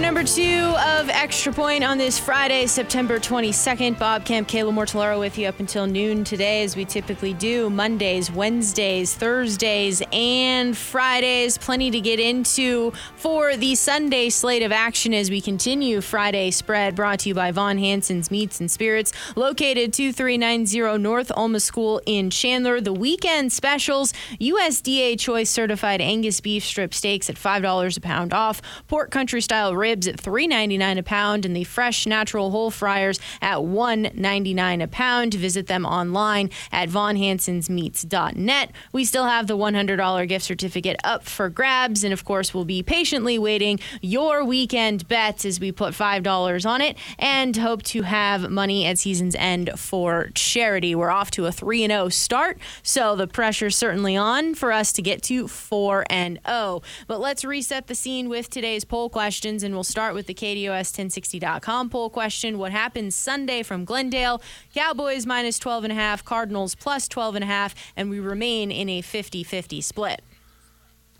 [0.00, 3.98] Number two of Extra Point on this Friday, September 22nd.
[3.98, 8.30] Bob Kemp, Kayla Mortellaro with you up until noon today, as we typically do Mondays,
[8.30, 11.58] Wednesdays, Thursdays, and Fridays.
[11.58, 16.94] Plenty to get into for the Sunday slate of action as we continue Friday spread
[16.94, 22.30] brought to you by Von Hanson's Meats and Spirits, located 2390 North Alma School in
[22.30, 22.80] Chandler.
[22.80, 28.62] The weekend specials USDA Choice Certified Angus Beef Strip Steaks at $5 a pound off,
[28.86, 33.58] Pork Country Style ribs at $3.99 a pound and the fresh natural whole fryers at
[33.58, 35.32] $1.99 a pound.
[35.32, 38.72] Visit them online at vonhansonsmeats.net.
[38.92, 42.82] We still have the $100 gift certificate up for grabs, and of course, we'll be
[42.82, 48.50] patiently waiting your weekend bets as we put $5 on it and hope to have
[48.50, 50.94] money at season's end for charity.
[50.94, 55.02] We're off to a 3 0 start, so the pressure's certainly on for us to
[55.02, 56.82] get to 4 and 0.
[57.06, 62.10] But let's reset the scene with today's poll questions and start with the KDUS1060.com poll
[62.10, 62.58] question.
[62.58, 64.42] What happens Sunday from Glendale?
[64.74, 70.22] Cowboys minus 12.5, Cardinals plus 12.5, and we remain in a 50 50 split.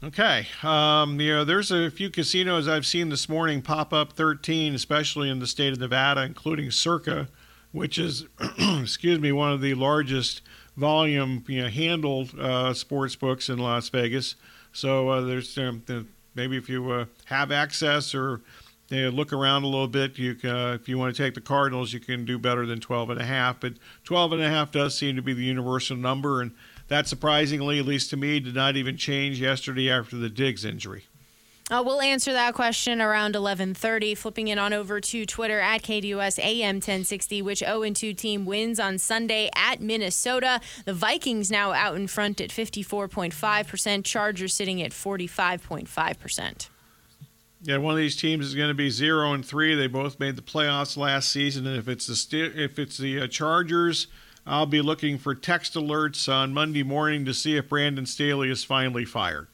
[0.02, 0.46] Okay.
[0.62, 5.28] Um, you know, there's a few casinos I've seen this morning pop up 13, especially
[5.28, 7.28] in the state of Nevada, including Circa,
[7.72, 8.26] which is,
[8.80, 10.42] excuse me, one of the largest
[10.76, 14.36] volume you know, handled uh, sports books in Las Vegas.
[14.72, 15.82] So uh, there's um,
[16.38, 18.40] maybe if you uh, have access or
[18.90, 21.34] you know, look around a little bit, you can, uh, if you want to take
[21.34, 23.60] the Cardinals, you can do better than 12 and a half.
[23.60, 23.74] But
[24.04, 26.52] 12 and a half does seem to be the universal number, and
[26.86, 31.07] that surprisingly, at least to me, did not even change yesterday after the Diggs injury.
[31.70, 34.16] Uh, we'll answer that question around 11:30.
[34.16, 37.42] Flipping it on over to Twitter at KDUS AM 1060.
[37.42, 40.60] Which 0-2 team wins on Sunday at Minnesota?
[40.86, 44.06] The Vikings now out in front at 54.5 percent.
[44.06, 46.70] Chargers sitting at 45.5 percent.
[47.62, 49.74] Yeah, one of these teams is going to be zero and three.
[49.74, 53.26] They both made the playoffs last season, and if it's the if it's the uh,
[53.26, 54.06] Chargers,
[54.46, 58.64] I'll be looking for text alerts on Monday morning to see if Brandon Staley is
[58.64, 59.48] finally fired.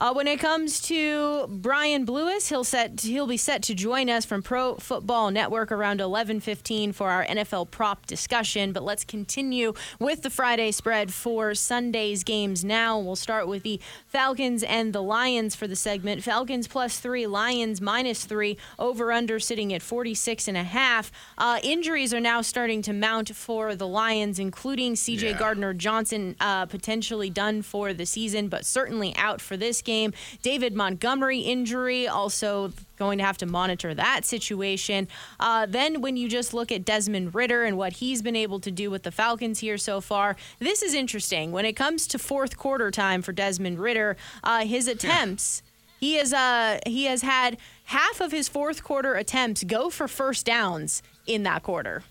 [0.00, 4.24] Uh, when it comes to Brian Blewis, he'll set he'll be set to join us
[4.24, 8.72] from Pro Football Network around 11:15 for our NFL prop discussion.
[8.72, 12.64] But let's continue with the Friday spread for Sunday's games.
[12.64, 16.22] Now we'll start with the Falcons and the Lions for the segment.
[16.22, 18.56] Falcons plus three, Lions minus three.
[18.78, 21.10] Over under sitting at 46 and a half.
[21.36, 25.30] Uh, injuries are now starting to mount for the Lions, including C.J.
[25.30, 25.38] Yeah.
[25.38, 30.12] Gardner Johnson uh, potentially done for the season, but certainly out for this game.
[30.42, 35.08] David Montgomery injury, also going to have to monitor that situation.
[35.40, 38.70] Uh, then, when you just look at Desmond Ridder and what he's been able to
[38.70, 41.50] do with the Falcons here so far, this is interesting.
[41.52, 45.62] When it comes to fourth quarter time for Desmond Ridder, uh, his attempts.
[46.00, 47.56] He has uh he has had
[47.86, 52.04] half of his fourth quarter attempts go for first downs in that quarter.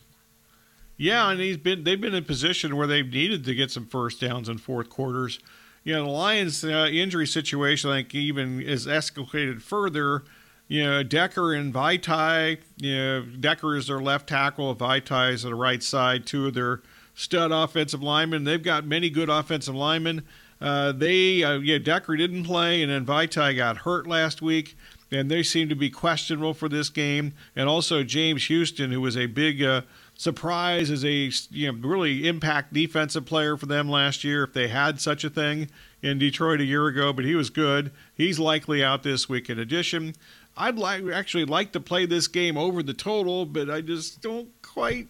[0.98, 4.20] Yeah, and he's been they've been in position where they've needed to get some first
[4.20, 5.40] downs in fourth quarters
[5.88, 10.26] you know, the Lions' uh, injury situation, like even is escalated further.
[10.68, 14.76] You know, Decker and Vaitai, You know, Decker is their left tackle.
[14.76, 16.26] Vaitai is the right side.
[16.26, 16.82] Two of their
[17.16, 18.44] stud offensive linemen.
[18.44, 20.26] They've got many good offensive linemen.
[20.60, 24.76] Uh, they, uh, yeah, Decker didn't play, and then Vaitai got hurt last week,
[25.10, 27.32] and they seem to be questionable for this game.
[27.56, 29.84] And also James Houston, who was a big uh,
[30.18, 34.68] surprise as a you know really impact defensive player for them last year if they
[34.68, 35.70] had such a thing
[36.02, 37.92] in Detroit a year ago, but he was good.
[38.14, 39.50] He's likely out this week.
[39.50, 40.16] In addition,
[40.58, 44.50] I'd like actually like to play this game over the total, but I just don't
[44.62, 45.08] quite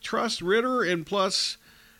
[0.00, 1.56] trust Ridder And plus,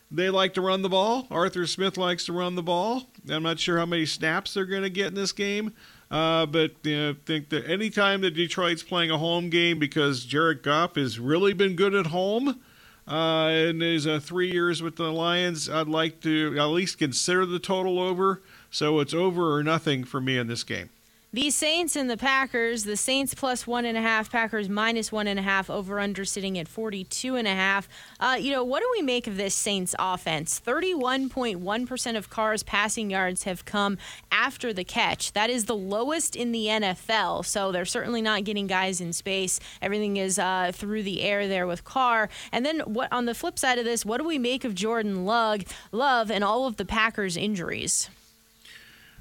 [0.09, 1.27] they like to run the ball.
[1.29, 3.03] Arthur Smith likes to run the ball.
[3.29, 5.73] I'm not sure how many snaps they're going to get in this game.
[6.09, 10.23] Uh, but you know, I think that anytime that Detroit's playing a home game, because
[10.23, 12.61] Jared Goff has really been good at home,
[13.07, 17.45] uh, and his uh, three years with the Lions, I'd like to at least consider
[17.45, 18.41] the total over.
[18.69, 20.89] So it's over or nothing for me in this game.
[21.37, 22.83] The Saints and the Packers.
[22.83, 26.25] The Saints plus one and a half, Packers minus one and a half, over under
[26.25, 27.87] sitting at 42 and a half.
[28.19, 30.59] Uh, you know, what do we make of this Saints offense?
[30.59, 33.99] 31.1% of Carr's passing yards have come
[34.31, 35.31] after the catch.
[35.33, 37.45] That is the lowest in the NFL.
[37.45, 39.59] So they're certainly not getting guys in space.
[39.79, 42.29] Everything is uh, through the air there with Carr.
[42.51, 45.23] And then what on the flip side of this, what do we make of Jordan
[45.23, 48.09] Lug, Love and all of the Packers injuries?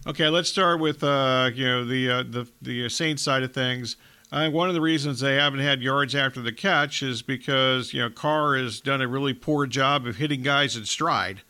[0.06, 3.96] Okay, let's start with uh, you know the uh, the the Saints side of things.
[4.30, 8.00] Think one of the reasons they haven't had yards after the catch is because you
[8.00, 11.40] know Carr has done a really poor job of hitting guys in stride.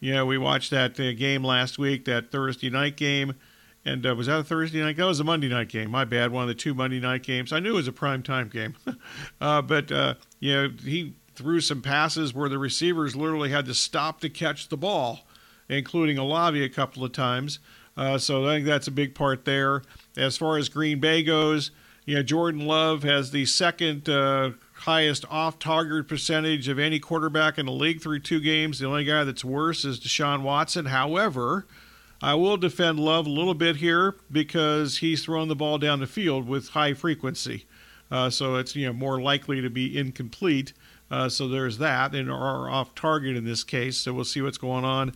[0.00, 3.34] You know, we watched that uh, game last week, that Thursday night game,
[3.84, 4.96] and uh, was that a Thursday night?
[4.96, 5.90] That was a Monday night game.
[5.90, 7.52] My bad, one of the two Monday night games.
[7.52, 8.74] I knew it was a prime time game,
[9.42, 13.74] uh, but uh, you know he threw some passes where the receivers literally had to
[13.74, 15.26] stop to catch the ball,
[15.68, 17.58] including Olave a couple of times.
[17.98, 19.82] Uh, so I think that's a big part there.
[20.16, 21.72] As far as Green Bay goes,
[22.06, 27.58] you know, Jordan Love has the second uh, highest off target percentage of any quarterback
[27.58, 28.78] in the league through two games.
[28.78, 30.86] The only guy that's worse is Deshaun Watson.
[30.86, 31.66] However,
[32.22, 36.06] I will defend Love a little bit here because he's thrown the ball down the
[36.06, 37.66] field with high frequency.
[38.12, 40.72] Uh, so it's you know more likely to be incomplete.
[41.10, 43.96] Uh, so there's that, and are off target in this case.
[43.96, 45.14] So we'll see what's going on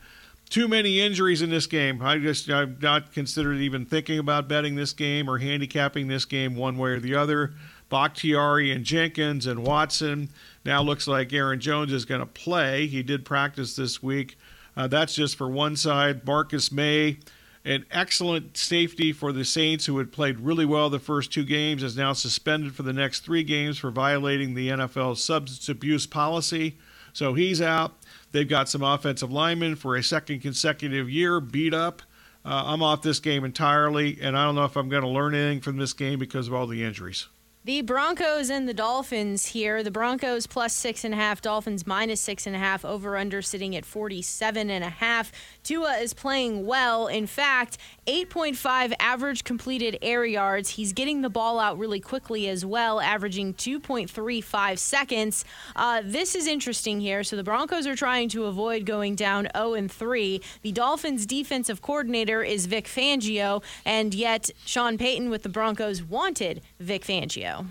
[0.53, 2.03] too many injuries in this game.
[2.03, 6.55] I just I've not considered even thinking about betting this game or handicapping this game
[6.55, 7.55] one way or the other.
[7.89, 10.29] Bakhtiari and Jenkins and Watson.
[10.63, 12.87] Now looks like Aaron Jones is going to play.
[12.87, 14.37] He did practice this week.
[14.77, 16.27] Uh, that's just for one side.
[16.27, 17.19] Marcus Maye,
[17.65, 21.83] an excellent safety for the Saints, who had played really well the first two games,
[21.83, 26.77] is now suspended for the next three games for violating the NFL substance abuse policy.
[27.15, 27.95] So he's out.
[28.33, 32.03] They've got some offensive linemen for a second consecutive year beat up.
[32.45, 35.35] Uh, I'm off this game entirely, and I don't know if I'm going to learn
[35.35, 37.29] anything from this game because of all the injuries.
[37.65, 39.85] The Broncos and the Dolphins here.
[39.85, 43.41] The Broncos plus six and a half, Dolphins minus six and a half, over under
[43.41, 45.31] sitting at 47 and a half.
[45.63, 47.07] Tua is playing well.
[47.07, 50.71] In fact, 8.5 average completed air yards.
[50.71, 55.45] He's getting the ball out really quickly as well, averaging 2.35 seconds.
[55.77, 57.23] Uh, this is interesting here.
[57.23, 60.41] So the Broncos are trying to avoid going down 0 and 3.
[60.63, 66.61] The Dolphins' defensive coordinator is Vic Fangio, and yet Sean Payton with the Broncos wanted
[66.81, 67.67] Vic Fangio.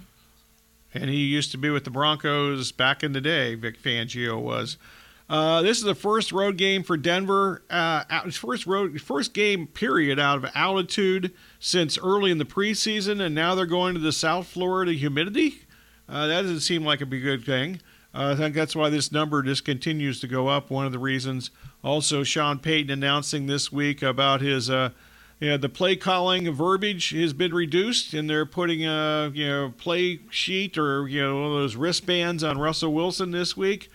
[0.93, 4.77] And he used to be with the Broncos back in the day, Vic Fangio was.
[5.31, 7.63] Uh, this is the first road game for Denver.
[7.69, 13.33] Uh, first road, first game period out of altitude since early in the preseason, and
[13.33, 15.61] now they're going to the South Florida humidity.
[16.09, 17.79] Uh, that doesn't seem like a good thing.
[18.13, 20.69] Uh, I think that's why this number just continues to go up.
[20.69, 21.49] One of the reasons.
[21.81, 24.89] Also, Sean Payton announcing this week about his, uh,
[25.39, 29.73] you know, the play calling verbiage has been reduced, and they're putting a you know
[29.77, 33.89] play sheet or you know one of those wristbands on Russell Wilson this week.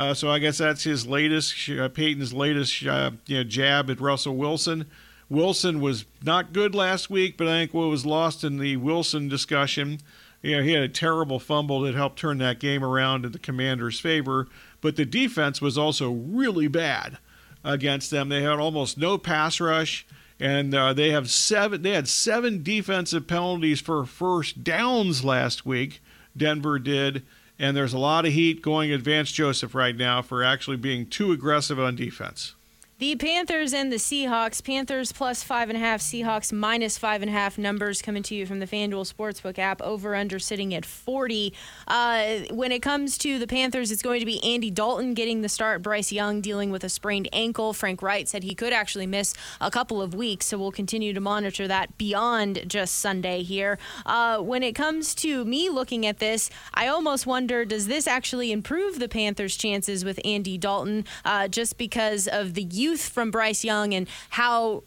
[0.00, 4.00] Uh, so I guess that's his latest, uh, Payton's latest uh, you know, jab at
[4.00, 4.86] Russell Wilson.
[5.28, 9.28] Wilson was not good last week, but I think what was lost in the Wilson
[9.28, 9.98] discussion,
[10.40, 13.38] you know, he had a terrible fumble that helped turn that game around in the
[13.38, 14.48] Commanders' favor.
[14.80, 17.18] But the defense was also really bad
[17.62, 18.30] against them.
[18.30, 20.06] They had almost no pass rush,
[20.40, 21.82] and uh, they have seven.
[21.82, 26.00] They had seven defensive penalties for first downs last week.
[26.34, 27.22] Denver did
[27.60, 31.30] and there's a lot of heat going Vance Joseph right now for actually being too
[31.30, 32.54] aggressive on defense.
[33.00, 34.62] The Panthers and the Seahawks.
[34.62, 38.34] Panthers plus five and a half, Seahawks minus five and a half numbers coming to
[38.34, 39.80] you from the FanDuel Sportsbook app.
[39.80, 41.54] Over under sitting at 40.
[41.88, 45.48] Uh, when it comes to the Panthers, it's going to be Andy Dalton getting the
[45.48, 45.80] start.
[45.80, 47.72] Bryce Young dealing with a sprained ankle.
[47.72, 51.20] Frank Reich said he could actually miss a couple of weeks, so we'll continue to
[51.22, 53.78] monitor that beyond just Sunday here.
[54.04, 58.52] Uh, when it comes to me looking at this, I almost wonder does this actually
[58.52, 62.89] improve the Panthers' chances with Andy Dalton uh, just because of the youth?
[62.90, 64.82] Youth from Bryce Young and how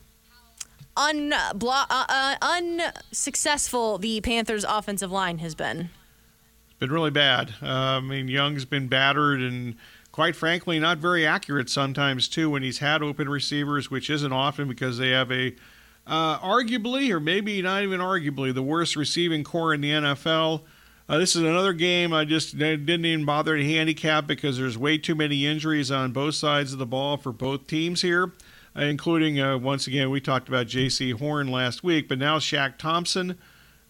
[0.97, 1.13] uh,
[1.89, 5.89] uh, unsuccessful the Panthers' offensive line has been.
[6.65, 7.55] It's been really bad.
[7.61, 9.75] Uh, I mean, Young's been battered and
[10.11, 14.67] quite frankly, not very accurate sometimes too when he's had open receivers, which isn't often
[14.67, 15.55] because they have a
[16.05, 20.63] uh, arguably, or maybe not even arguably, the worst receiving corps in the NFL.
[21.09, 24.97] Uh, this is another game I just didn't even bother to handicap because there's way
[24.97, 28.31] too many injuries on both sides of the ball for both teams here,
[28.75, 32.77] uh, including, uh, once again, we talked about Jaycee Horn last week, but now Shaq
[32.77, 33.37] Thompson,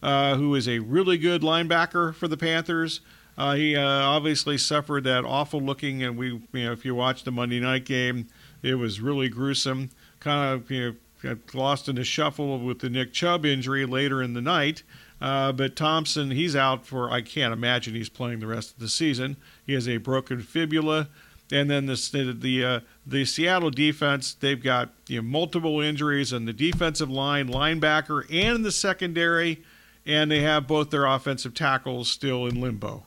[0.02, 3.00] uh, who is a really good linebacker for the Panthers.
[3.38, 7.30] Uh, he obviously suffered that awful looking, and we, you know, if you watch the
[7.30, 8.26] Monday night game,
[8.62, 9.90] it was really gruesome.
[10.18, 14.20] Kind of, you know, got lost in the shuffle with the Nick Chubb injury later
[14.20, 14.82] in the night.
[15.20, 18.88] Uh, but Thompson, he's out for, I can't imagine he's playing the rest of the
[18.88, 19.36] season.
[19.66, 21.08] He has a broken fibula.
[21.52, 26.46] And then the the uh, the Seattle defense, they've got you know, multiple injuries on
[26.46, 29.62] the defensive line, linebacker, and the secondary,
[30.06, 33.04] and they have both their offensive tackles still in limbo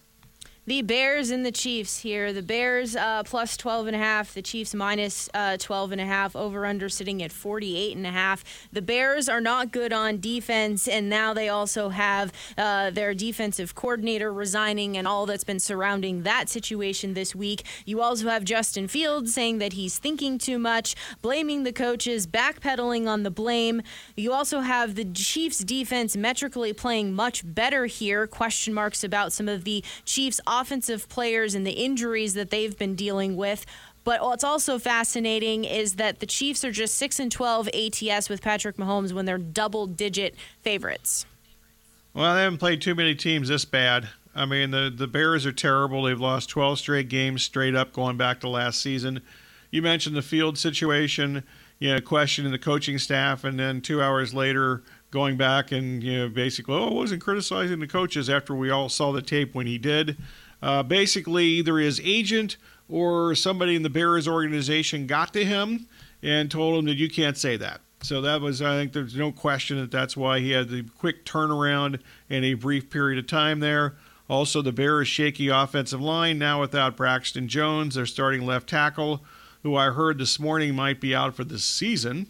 [0.67, 2.33] the Bears and the Chiefs here.
[2.33, 4.33] The Bears uh, plus 12 and a half.
[4.33, 6.36] The Chiefs minus, uh, 12 and a half.
[6.36, 8.43] Over under sitting at 48 and a half.
[8.74, 13.75] The Bears are not good on defense, and now they also have uh, their defensive
[13.75, 17.65] coordinator resigning and all that's been surrounding that situation this week.
[17.86, 23.07] You also have Justin Fields saying that he's thinking too much, blaming the coaches, backpedaling
[23.07, 23.81] on the blame.
[24.17, 28.27] You also have the Chiefs defense metrically playing much better here.
[28.27, 32.95] Question marks about some of the Chiefs offensive players and the injuries that they've been
[32.95, 33.65] dealing with.
[34.03, 38.41] But what's also fascinating is that the Chiefs are just 6 and 12 ATS with
[38.41, 41.25] Patrick Mahomes when they're double digit favorites.
[42.13, 44.07] Well, they haven't played too many teams this bad.
[44.33, 46.03] I mean, the, the Bears are terrible.
[46.03, 49.21] They've lost 12 straight games straight up going back to last season.
[49.71, 51.43] You mentioned the field situation,
[51.79, 56.17] you know, questioning the coaching staff, and then two hours later, going back and you
[56.17, 59.67] know basically oh I wasn't criticizing the coaches after we all saw the tape when
[59.67, 60.17] he did.
[60.61, 62.57] Uh, basically, either his agent
[62.89, 65.87] or somebody in the Bears organization got to him
[66.23, 67.81] and told him that you can't say that.
[68.01, 71.25] So that was, I think, there's no question that that's why he had the quick
[71.25, 71.99] turnaround
[72.29, 73.95] in a brief period of time there.
[74.29, 79.23] Also, the Bears' shaky offensive line now without Braxton Jones, their starting left tackle,
[79.63, 82.27] who I heard this morning might be out for the season.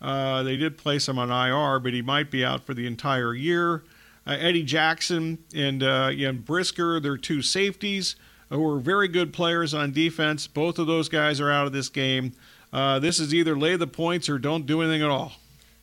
[0.00, 3.34] Uh, they did place him on IR, but he might be out for the entire
[3.34, 3.82] year.
[4.28, 6.10] Uh, Eddie Jackson and uh,
[6.44, 8.14] Brisker, they're two safeties
[8.50, 10.46] who are very good players on defense.
[10.46, 12.34] Both of those guys are out of this game.
[12.70, 15.32] Uh, this is either lay the points or don't do anything at all.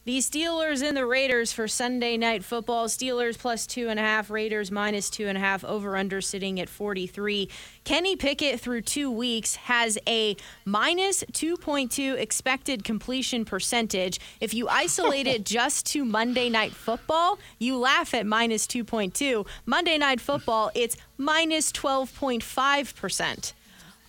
[0.06, 2.86] The Steelers and the Raiders for Sunday night football.
[2.86, 6.60] Steelers plus two and a half, Raiders minus two and a half, over under sitting
[6.60, 7.50] at 43.
[7.86, 14.20] Kenny Pickett through two weeks has a minus 2.2 expected completion percentage.
[14.40, 19.48] If you isolate it just to Monday night football, you laugh at minus 2.2.
[19.66, 23.54] Monday night football, it's minus 12.5%.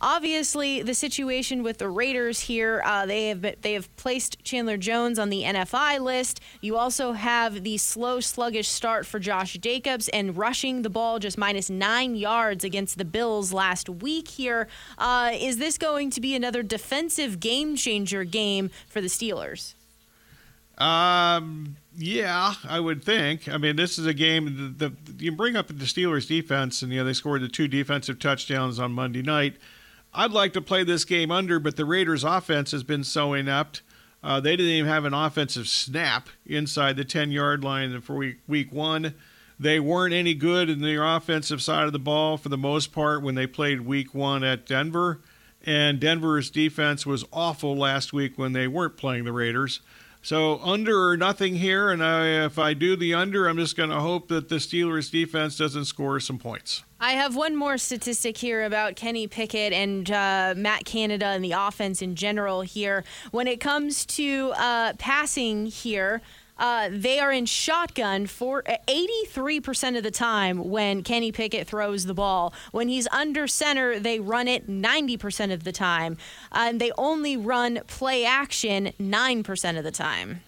[0.01, 4.77] Obviously, the situation with the Raiders here, uh, they have been, they have placed Chandler
[4.77, 6.41] Jones on the NFI list.
[6.61, 11.39] You also have the slow, sluggish start for Josh Jacobs and rushing the ball just
[11.39, 14.29] minus nine yards against the Bills last week.
[14.29, 19.75] Here, uh, is this going to be another defensive game changer game for the Steelers?
[20.77, 21.77] Um.
[21.99, 23.49] Yeah, I would think.
[23.49, 24.75] I mean, this is a game.
[24.77, 27.69] The, the you bring up the Steelers defense, and you know they scored the two
[27.69, 29.57] defensive touchdowns on Monday night.
[30.17, 33.83] I'd like to play this game under, but the Raiders' offense has been so inept.
[34.25, 38.39] Uh, they didn't even have an offensive snap inside the 10 yard line for week,
[38.49, 39.15] week one.
[39.61, 43.23] They weren't any good in their offensive side of the ball for the most part
[43.23, 45.21] when they played week one at Denver.
[45.65, 49.81] And Denver's defense was awful last week when they weren't playing the Raiders.
[50.27, 53.91] So under or nothing here, and I, if I do the under, I'm just going
[53.91, 56.83] to hope that the Steelers' defense doesn't score some points.
[56.99, 61.53] I have one more statistic here about Kenny Pickett and uh, Matt Canada and the
[61.53, 63.05] offense in general here.
[63.31, 66.23] When it comes to uh, passing here,
[66.59, 72.15] uh, they are in shotgun for 83% of the time when Kenny Pickett throws the
[72.15, 72.55] ball.
[72.73, 76.17] When he's under center, they run it 90% of the time.
[76.53, 80.41] and they only run play action 9% of the time.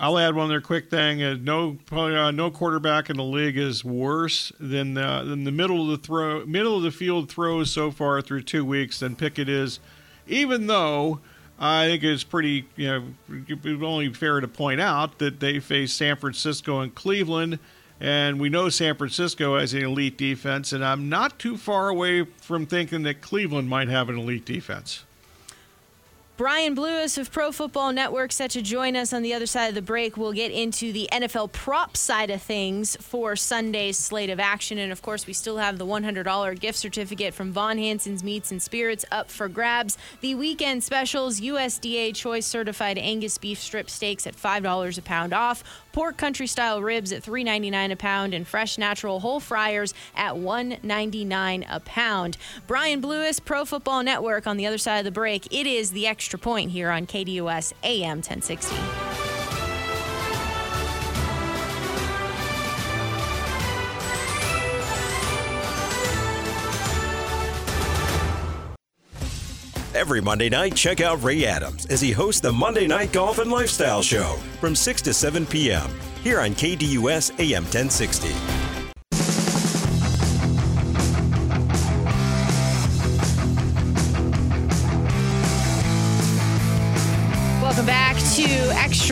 [0.00, 1.22] I'll add one other quick thing.
[1.22, 5.82] Uh, no, uh, no quarterback in the league is worse than the, than the middle
[5.82, 9.48] of the throw, middle of the field throws so far through two weeks than Pickett
[9.48, 9.80] is.
[10.28, 11.18] Even though
[11.58, 13.04] I think it's pretty, you know,
[13.48, 17.58] it's only fair to point out that they face San Francisco and Cleveland,
[18.00, 22.24] and we know San Francisco has an elite defense, and I'm not too far away
[22.40, 25.04] from thinking that Cleveland might have an elite defense.
[26.38, 29.74] Brian Blewis of Pro Football Network set to join us on the other side of
[29.74, 30.16] the break.
[30.16, 34.78] We'll get into the NFL prop side of things for Sunday's slate of action.
[34.78, 38.62] And of course, we still have the $100 gift certificate from Von Hanson's Meats and
[38.62, 39.98] Spirits up for grabs.
[40.20, 45.64] The weekend specials USDA Choice Certified Angus Beef Strip Steaks at $5 a pound off
[45.98, 51.66] pork country style ribs at $3.99 a pound, and fresh natural whole fryers at $1.99
[51.68, 52.36] a pound.
[52.68, 55.52] Brian Blewis, Pro Football Network on the other side of the break.
[55.52, 58.76] It is the extra point here on KDUS AM 1060.
[69.98, 73.50] Every Monday night, check out Ray Adams as he hosts the Monday Night Golf and
[73.50, 75.90] Lifestyle Show from 6 to 7 p.m.
[76.22, 78.77] here on KDUS AM 1060.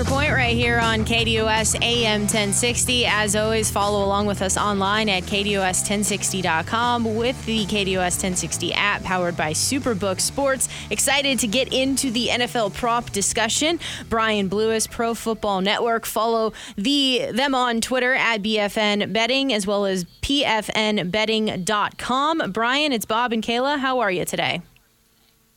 [0.07, 3.07] Point right here on KDUS AM 1060.
[3.07, 9.37] As always, follow along with us online at KDUS1060.com with the KDUS 1060 app powered
[9.37, 10.69] by Superbook Sports.
[10.91, 13.81] Excited to get into the NFL prop discussion.
[14.09, 16.07] Brian Blewis, Pro Football Network.
[16.07, 22.53] Follow the them on Twitter at PFN Betting as well as PFNBetting.com.
[22.53, 23.81] Brian, it's Bob and Kayla.
[23.81, 24.63] How are you today?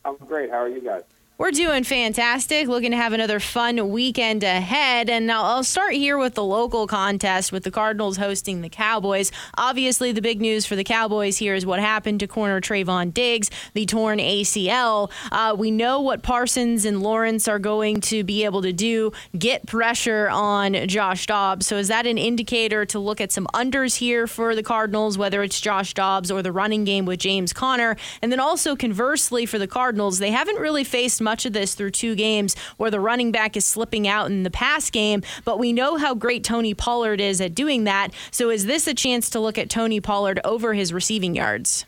[0.03, 0.49] I'm great.
[0.49, 1.03] How are you guys?
[1.39, 2.67] We're doing fantastic.
[2.67, 5.09] Looking to have another fun weekend ahead.
[5.09, 9.31] And I'll, start here with the local contest with the Cardinals hosting the Cowboys.
[9.57, 13.49] Obviously, the big news for the Cowboys here is what happened to corner Trevon Diggs,
[13.73, 15.09] the torn ACL.
[15.31, 19.65] Uh, we know what Parsons and Lawrence are going to be able to do get
[19.65, 21.67] pressure on Josh Dobbs.
[21.67, 25.41] So, is that an indicator to look at some unders here for the Cardinals, whether
[25.41, 27.95] it's Josh Dobbs or the running game with James Conner?
[28.21, 31.91] And then also, conversely, for the Cardinals, they haven't really faced much of this through
[31.91, 35.71] two games where the running back is slipping out in the pass game, but we
[35.71, 38.11] know how great Tony Pollard is at doing that.
[38.31, 41.85] So is this a chance to look at Tony Pollard over his receiving yards?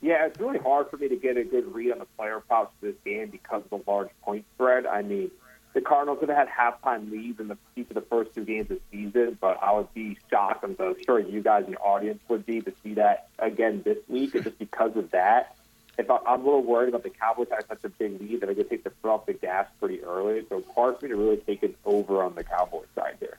[0.00, 2.74] Yeah, it's really hard for me to get a good read on the player props
[2.80, 4.86] for this game because of the large point spread.
[4.86, 5.30] I mean,
[5.72, 8.80] the Cardinals have had halftime leads in the each of the first two games of
[8.90, 12.18] the season, but I would be shocked, and I'm sure you guys in the audience
[12.28, 14.32] would be, to see that again this week.
[14.32, 15.54] Just because of that,
[15.98, 18.48] if I, I'm a little worried about the Cowboys having such a big lead that
[18.48, 20.44] I could take the foot off the gas pretty early.
[20.48, 23.38] So it's hard for me to really take it over on the Cowboys side here.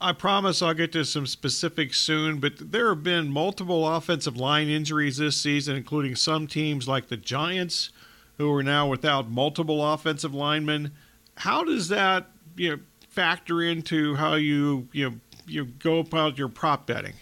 [0.00, 4.68] I promise I'll get to some specifics soon, but there have been multiple offensive line
[4.68, 7.90] injuries this season, including some teams like the Giants,
[8.36, 10.92] who are now without multiple offensive linemen.
[11.38, 12.78] How does that you know,
[13.08, 15.16] factor into how you you know,
[15.46, 17.14] you go about your prop betting?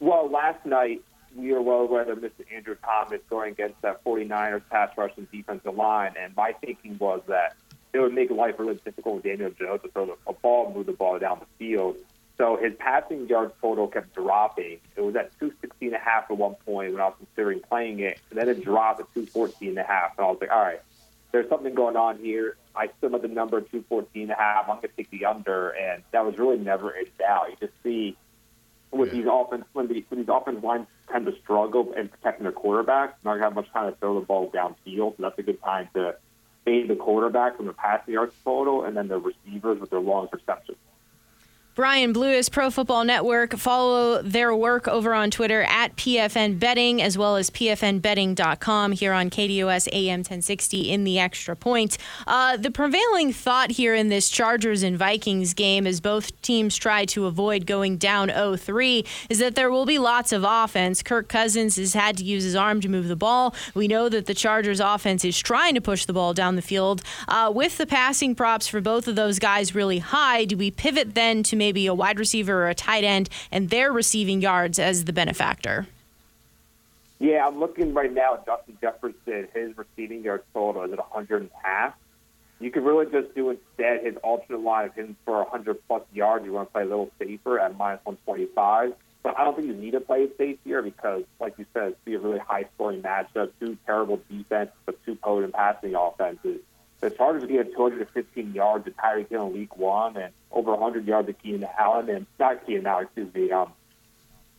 [0.00, 1.02] Well, last night
[1.34, 2.44] we were well aware that Mr.
[2.54, 7.22] Andrew Thomas going against that 49ers pass rush and defensive line, and my thinking was
[7.28, 7.56] that
[7.92, 10.92] it would make life really difficult with Daniel Jones to throw a ball, move the
[10.92, 11.96] ball down the field.
[12.36, 14.80] So his passing yards total kept dropping.
[14.96, 18.00] It was at 216 and a half at one point when I was considering playing
[18.00, 20.18] it, and then it dropped to 214 and a half.
[20.18, 20.80] And I was like, all right,
[21.30, 22.56] there's something going on here.
[22.74, 24.68] I still have the number 214 and a half.
[24.68, 27.50] I'm going to take the under, and that was really never in doubt.
[27.50, 28.16] You just see
[28.90, 29.20] with yeah.
[29.20, 33.16] these offense when, the, when these offensive lines tend to struggle in protecting their quarterback,
[33.24, 35.16] not have much time to throw the ball downfield.
[35.16, 36.16] So that's a good time to
[36.64, 40.28] fade the quarterback from the passing yards total, and then the receivers with their long
[40.32, 40.78] receptions.
[41.74, 43.56] Brian Blewis, Pro Football Network.
[43.56, 49.28] Follow their work over on Twitter at PFN Betting as well as PFNBetting.com here on
[49.28, 51.98] KDUS AM 1060 in the extra point.
[52.28, 57.04] Uh, the prevailing thought here in this Chargers and Vikings game, as both teams try
[57.06, 61.02] to avoid going down 0 3, is that there will be lots of offense.
[61.02, 63.52] Kirk Cousins has had to use his arm to move the ball.
[63.74, 67.02] We know that the Chargers offense is trying to push the ball down the field.
[67.26, 71.16] Uh, with the passing props for both of those guys really high, do we pivot
[71.16, 75.06] then to maybe a wide receiver or a tight end and their receiving yards as
[75.06, 75.86] the benefactor?
[77.18, 79.48] Yeah, I'm looking right now at Justin Jefferson.
[79.54, 81.94] His receiving yards total is at 100 and a half.
[82.60, 86.44] You could really just do instead his alternate line of him for 100 plus yards.
[86.44, 88.94] You want to play a little safer at minus 125.
[89.22, 91.92] But I don't think you need to play it safe here because, like you said,
[91.92, 93.52] it's be a really high scoring matchup.
[93.58, 96.60] Two terrible defense, but two potent passing offenses.
[97.04, 101.28] The Chargers gave 215 yards to Tyreek Hill in Week One, and over 100 yards
[101.28, 103.52] to Keenan Allen, and not Keenan Allen, excuse me.
[103.52, 103.72] Um,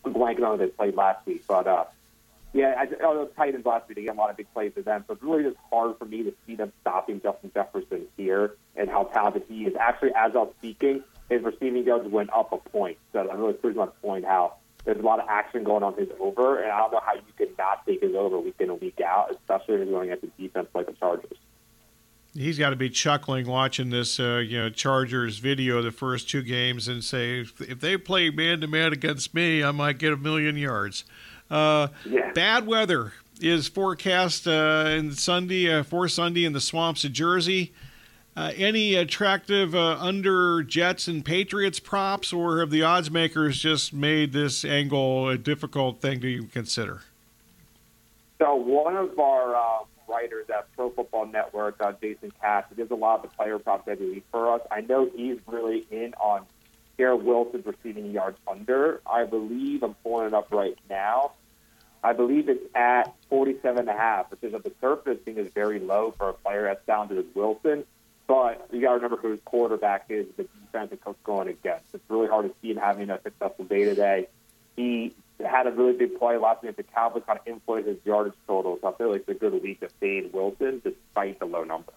[0.04, 1.86] I'm blanking on who they played last week, but uh,
[2.52, 4.82] yeah, I, oh, the Titans last week they get a lot of big plays for
[4.82, 5.02] them.
[5.08, 8.88] So it's really just hard for me to see them stopping Justin Jefferson here and
[8.88, 9.74] how talented he is.
[9.74, 12.96] Actually, as I was speaking, his receiving yards went up a point.
[13.12, 14.54] So that really proves my point how
[14.84, 17.22] there's a lot of action going on his over, and I don't know how you
[17.36, 20.32] could not take his over week in and week out, especially if you're going against
[20.38, 21.38] a defense like the Chargers
[22.36, 26.28] he's got to be chuckling watching this, uh, you know, Chargers video of the first
[26.28, 30.12] two games and say, if they play man to man against me, I might get
[30.12, 31.04] a million yards.
[31.50, 32.32] Uh, yeah.
[32.32, 37.72] Bad weather is forecast uh, in Sunday uh, for Sunday in the swamps of Jersey.
[38.36, 43.94] Uh, any attractive uh, under Jets and Patriots props, or have the odds makers just
[43.94, 47.00] made this angle a difficult thing to consider?
[48.38, 52.94] So one of our writers at Pro Football Network, uh, Jason Cash, he does a
[52.94, 54.60] lot of the player props every for us.
[54.70, 56.46] I know he's really in on
[56.96, 59.00] Garrett Wilson's receiving yards under.
[59.06, 61.32] I believe I'm pulling it up right now.
[62.02, 65.48] I believe it's at 47 and a half, which is at the surface seen as
[65.52, 67.84] very low for a player that's down to Wilson.
[68.26, 71.86] But you got to remember who his quarterback is, the defense that Cook's going against.
[71.94, 74.28] It's really hard to see him having a successful day today.
[74.76, 76.76] He had a really big play last week.
[76.76, 79.62] The Cowboys kind of inflated his yardage total, so I feel like it's a good
[79.62, 81.92] week to fade Wilson despite the low number.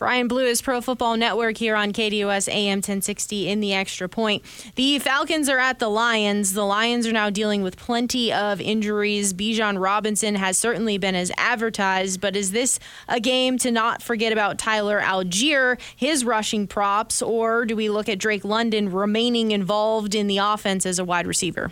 [0.00, 4.42] Brian Blewis Pro Football Network here on KDUS AM 1060 in the extra point.
[4.76, 6.54] The Falcons are at the Lions.
[6.54, 9.34] The Lions are now dealing with plenty of injuries.
[9.34, 12.78] Bijan Robinson has certainly been as advertised, but is this
[13.08, 18.08] a game to not forget about Tyler Allgeier, his rushing props, or do we look
[18.08, 21.70] at Drake London remaining involved in the offense as a wide receiver?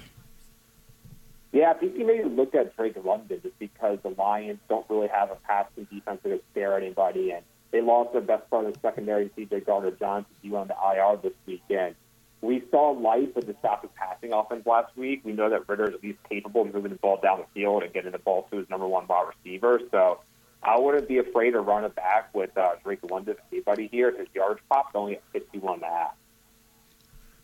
[1.58, 5.08] Yeah, I think you maybe look at Drake London just because the Lions don't really
[5.08, 7.42] have a passing defense that can scare anybody and
[7.72, 9.62] they lost their best part of the secondary, C.J.
[9.62, 11.96] Gardner-Johnson, you on the IR this weekend.
[12.42, 15.22] We saw life with the stopping passing offense last week.
[15.24, 17.82] We know that Ridder is at least capable of moving the ball down the field
[17.82, 19.80] and getting the ball to his number one wide receiver.
[19.90, 20.20] So
[20.62, 24.16] I wouldn't be afraid to run it back with uh, Drake London, if anybody here.
[24.16, 26.14] His yards popped only at 51 and a half.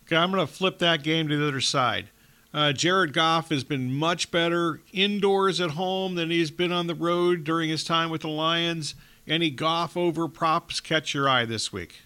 [0.05, 2.11] Okay, I'm going to flip that game to the other side.
[2.55, 6.95] Uh, Jared Goff has been much better indoors at home than he's been on the
[6.95, 8.95] road during his time with the Lions.
[9.27, 12.03] Any Goff over props catch your eye this week?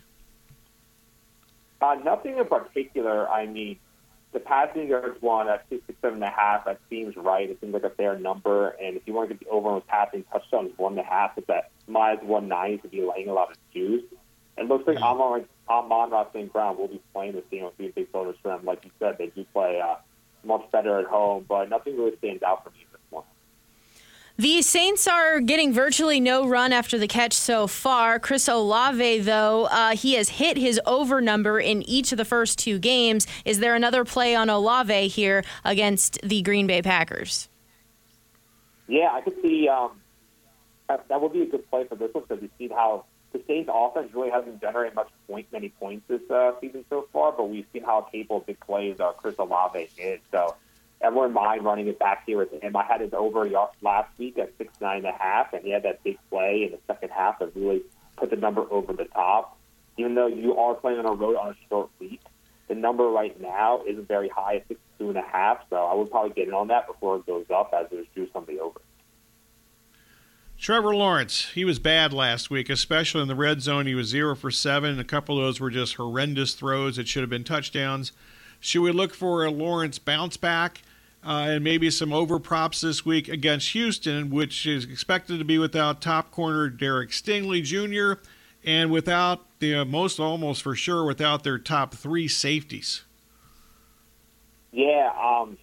[1.79, 3.29] Uh, nothing in particular.
[3.29, 3.77] I mean,
[4.33, 7.47] the passing yards one at 67 and a half, that seems right.
[7.47, 8.69] It seems like a fair number.
[8.69, 11.37] And if you want to get the over on passing touchdowns, one and a half,
[11.37, 14.01] it's at minus 190 to be laying a lot of juice.
[14.57, 15.03] And looks like mm-hmm.
[15.03, 16.51] Amon, Amon-Ra St.
[16.51, 17.69] Brown will be playing this game.
[17.77, 18.65] Be a big bonus for him.
[18.65, 19.97] Like you said, they do play uh,
[20.43, 23.23] much better at home, but nothing really stands out for me this one.
[24.37, 28.19] the Saints are getting virtually no run after the catch so far.
[28.19, 32.57] Chris Olave, though, uh, he has hit his over number in each of the first
[32.57, 33.27] two games.
[33.45, 37.49] Is there another play on Olave here against the Green Bay Packers?
[38.87, 39.99] Yeah, I could see um,
[40.87, 43.41] that, that would be a good play for this one because you see how the
[43.47, 47.49] Saints offense really hasn't generated much point, many points this uh, season so far, but
[47.49, 50.19] we've seen how capable big plays uh, Chris Olave is.
[50.31, 50.55] So
[51.19, 52.75] wouldn't mind running it back here with him.
[52.75, 53.49] I had his over
[53.81, 56.71] last week at six nine and a half, and he had that big play in
[56.71, 57.83] the second half that really
[58.17, 59.57] put the number over the top.
[59.97, 62.21] Even though you are playing on a road on a short week,
[62.67, 65.59] the number right now isn't very high at six two and a half.
[65.69, 68.29] So I would probably get in on that before it goes up as there's juice
[68.35, 68.79] on the over.
[70.59, 73.85] Trevor Lawrence, he was bad last week, especially in the red zone.
[73.85, 74.99] He was zero for seven.
[74.99, 78.11] A couple of those were just horrendous throws that should have been touchdowns.
[78.59, 80.81] Should we look for a Lawrence bounce back?
[81.25, 85.57] uh, and maybe some over props this week against Houston, which is expected to be
[85.57, 88.21] without top corner Derek Stingley Jr.
[88.63, 93.03] and without the uh, most almost for sure without their top three safeties.
[94.71, 95.57] Yeah, um,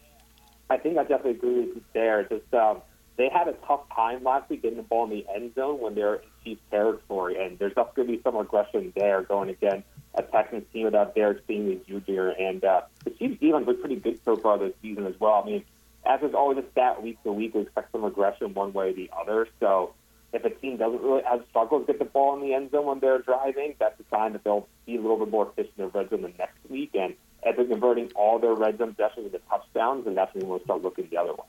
[0.69, 2.25] I think I definitely agree with you there.
[2.25, 2.83] Just um,
[3.17, 5.95] they had a tough time last week getting the ball in the end zone when
[5.95, 10.23] they're in Chiefs territory, and there's going to be some aggression there going against a
[10.23, 12.41] Texans team without Derek Stingley Jr.
[12.41, 15.43] And uh, the Chiefs defense was pretty good so far this season as well.
[15.43, 15.65] I mean,
[16.05, 18.93] as is always a stat week to week, we expect some aggression one way or
[18.93, 19.49] the other.
[19.61, 19.95] So
[20.33, 22.87] if a team doesn't really have struggles to get the ball in the end zone
[22.87, 25.85] when they're driving, that's a sign that they'll be a little bit more efficient in
[25.85, 26.91] the red zone the next week.
[26.95, 30.61] And as they're converting all their red zone possessions into touchdowns, and that's when we'll
[30.61, 31.47] start looking the other way.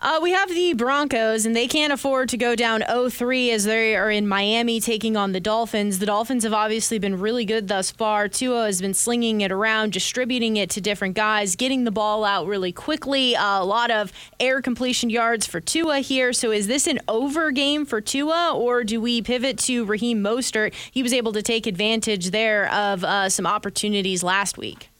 [0.00, 3.96] Uh, we have the Broncos, and they can't afford to go down 0-3 as they
[3.96, 5.98] are in Miami taking on the Dolphins.
[5.98, 8.28] The Dolphins have obviously been really good thus far.
[8.28, 12.46] Tua has been slinging it around, distributing it to different guys, getting the ball out
[12.46, 13.34] really quickly.
[13.34, 16.32] Uh, a lot of air completion yards for Tua here.
[16.32, 20.74] So is this an over game for Tua, or do we pivot to Raheem Mostert?
[20.92, 24.90] He was able to take advantage there of uh, some opportunities last week.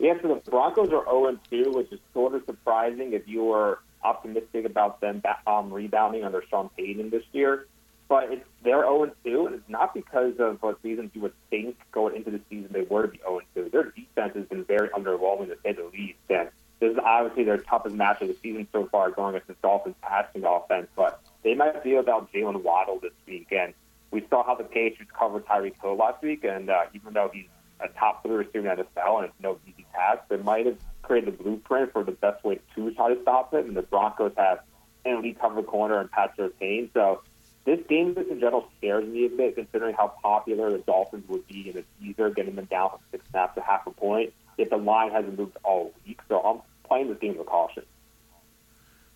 [0.00, 3.80] Yeah, so the Broncos are 0 2, which is sort of surprising if you were
[4.02, 7.66] optimistic about them um, rebounding under Sean Payton this year.
[8.08, 11.76] But it's, they're 0 2, and it's not because of what reasons you would think
[11.92, 13.68] going into the season they were to be 0 2.
[13.70, 16.18] Their defense has been very underwhelming to say the least.
[16.30, 16.48] And
[16.80, 19.96] this is obviously their toughest match of the season so far, going against the Dolphins
[20.00, 20.88] passing offense.
[20.96, 23.48] But they might feel about Jaylen Waddle this week.
[23.52, 23.74] And
[24.10, 27.44] we saw how the Patriots covered Tyreek Hill last week, and uh, even though he's
[27.82, 30.22] a top three receiver in the NFL, and it's no easy task.
[30.28, 33.66] They might have created a blueprint for the best way to try to stop it,
[33.66, 34.60] and the Broncos have
[35.04, 36.90] an elite cover corner and Pat Surtain.
[36.92, 37.22] So
[37.64, 41.46] this game just in general scares me a bit, considering how popular the Dolphins would
[41.46, 44.70] be in the teaser, getting them down from six snaps to half a point if
[44.70, 46.20] the line hasn't moved all week.
[46.28, 47.84] So I'm playing this game with caution.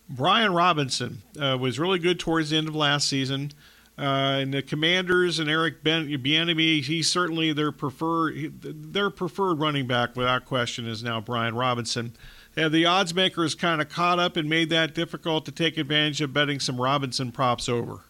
[0.09, 3.53] Brian Robinson uh, was really good towards the end of last season.
[3.97, 9.87] Uh, and the Commanders and Eric ben- Bieniemy, he's certainly their preferred their preferred running
[9.87, 12.13] back without question is now Brian Robinson.
[12.57, 16.21] have the odds makers kind of caught up and made that difficult to take advantage
[16.21, 18.01] of betting some Robinson props over?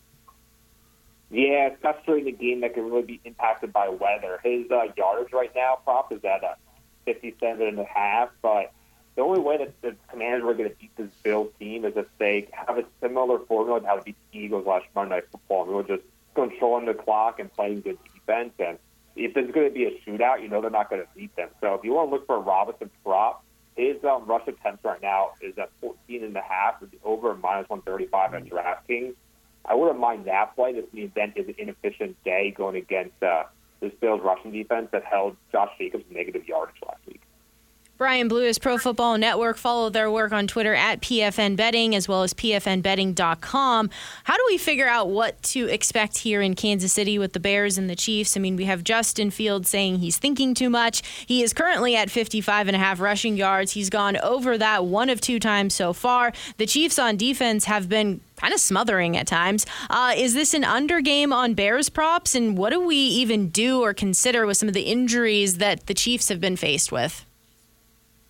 [1.30, 4.40] Yeah, especially in a game that can really be impacted by weather.
[4.42, 4.86] His uh,
[5.32, 6.56] right now prop is at a
[7.04, 8.72] 57 and a half, but
[9.16, 12.06] the only way that the Commanders are going to beat this Bills team is if
[12.18, 15.66] they have a similar formula to how to beat the Eagles last Monday Night Football.
[15.66, 16.02] We were just
[16.34, 18.52] controlling the clock and playing good defense.
[18.58, 18.78] And
[19.14, 21.48] if there's going to be a shootout, you know they're not going to beat them.
[21.60, 23.44] So if you want to look for a Robinson prop,
[23.76, 27.68] his um, rush attempts right now is at 14 and a half, with over minus
[27.68, 29.14] 135 at DraftKings.
[29.64, 30.72] I wouldn't mind that play.
[30.74, 33.44] This means then is an inefficient day going against uh,
[33.80, 37.22] this Bills rushing defense that held Josh Jacobs negative yardage last week.
[37.96, 39.56] Brian Blewis Pro Football Network.
[39.56, 43.90] Follow their work on Twitter at PFN Betting as well as PFNBetting.com.
[44.24, 47.78] How do we figure out what to expect here in Kansas City with the Bears
[47.78, 48.36] and the Chiefs?
[48.36, 51.02] I mean, we have Justin Fields saying he's thinking too much.
[51.24, 53.72] He is currently at 55 and a half rushing yards.
[53.72, 56.32] He's gone over that one of two times so far.
[56.56, 59.66] The Chiefs on defense have been kind of smothering at times.
[59.88, 62.34] Uh, is this an under game on Bears props?
[62.34, 65.94] And what do we even do or consider with some of the injuries that the
[65.94, 67.23] Chiefs have been faced with?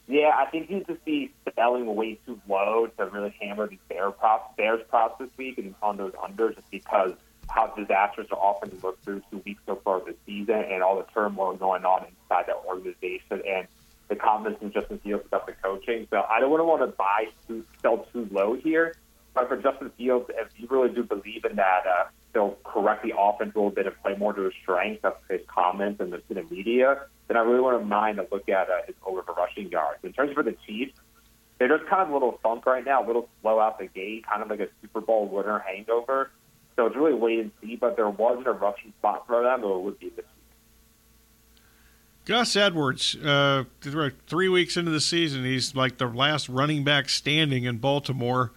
[0.06, 4.10] Yeah, I think he's just be selling way too low to really hammer these Bear
[4.10, 7.12] props, Bears props this week and on those unders just because
[7.48, 11.06] how disastrous are often look through two weeks so far this season and all the
[11.12, 13.66] turmoil going on inside that organization and
[14.08, 16.06] the confidence in Justin Fields without the coaching.
[16.10, 18.94] So I don't want to buy too, sell too low here.
[19.32, 23.14] But for Justin Fields, if you really do believe in that, uh, they'll correct the
[23.18, 26.18] offense a little bit and play more to his strength of his comments and the,
[26.18, 29.34] to the media then I really wouldn't mind to look at uh, his over for
[29.34, 29.98] rushing yards.
[30.02, 30.92] In terms of the Chiefs,
[31.58, 34.26] they're just kind of a little funk right now, a little slow out the gate,
[34.26, 36.30] kind of like a Super Bowl winner hangover.
[36.76, 39.78] So it's really wait and see, but there wasn't a rushing spot for them, or
[39.78, 40.24] it would be this.
[42.26, 43.64] Gus Edwards, uh,
[44.26, 48.50] three weeks into the season, he's like the last running back standing in Baltimore.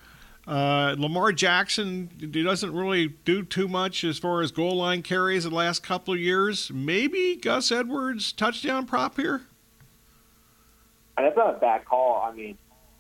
[0.48, 5.52] Uh, Lamar Jackson doesn't really do too much as far as goal line carries in
[5.52, 6.72] the last couple of years.
[6.72, 9.42] Maybe Gus Edwards touchdown prop here.
[11.18, 12.22] That's not a bad call.
[12.22, 12.58] I mean,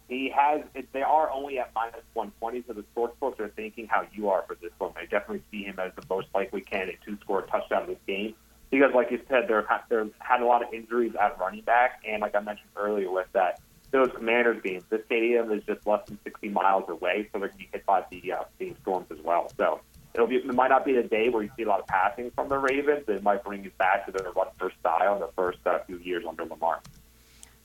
[0.09, 0.61] he has.
[0.91, 4.29] They are only at minus one twenty, so the sports books are thinking how you
[4.29, 4.91] are for this one.
[4.97, 7.99] I definitely see him as the most likely candidate to score a touchdown in this
[8.07, 8.33] game
[8.71, 12.21] because, like you said, they're they're had a lot of injuries at running back, and
[12.21, 14.83] like I mentioned earlier, with that those Commanders games.
[14.89, 17.85] This stadium is just less than 60 miles away, so they're going to be hit
[17.85, 19.51] by the uh, same storms as well.
[19.57, 19.81] So
[20.13, 22.31] it'll be it might not be the day where you see a lot of passing
[22.31, 23.05] from the Ravens.
[23.07, 25.97] It might bring you back to their run first style in the first uh, few
[25.99, 26.81] years under Lamar.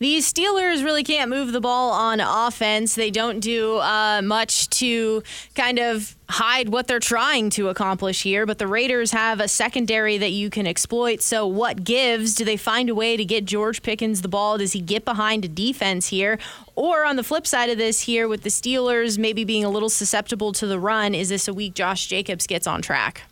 [0.03, 2.97] These Steelers really can't move the ball on offense.
[2.97, 5.23] They don't do uh, much to
[5.55, 10.19] kind of hide what they're trying to accomplish here, but the Raiders have a secondary
[10.19, 11.23] that you can exploit.
[11.23, 12.35] So, what gives?
[12.35, 14.59] Do they find a way to get George Pickens the ball?
[14.59, 16.37] Does he get behind a defense here?
[16.75, 19.89] Or on the flip side of this, here with the Steelers maybe being a little
[19.89, 23.23] susceptible to the run, is this a week Josh Jacobs gets on track?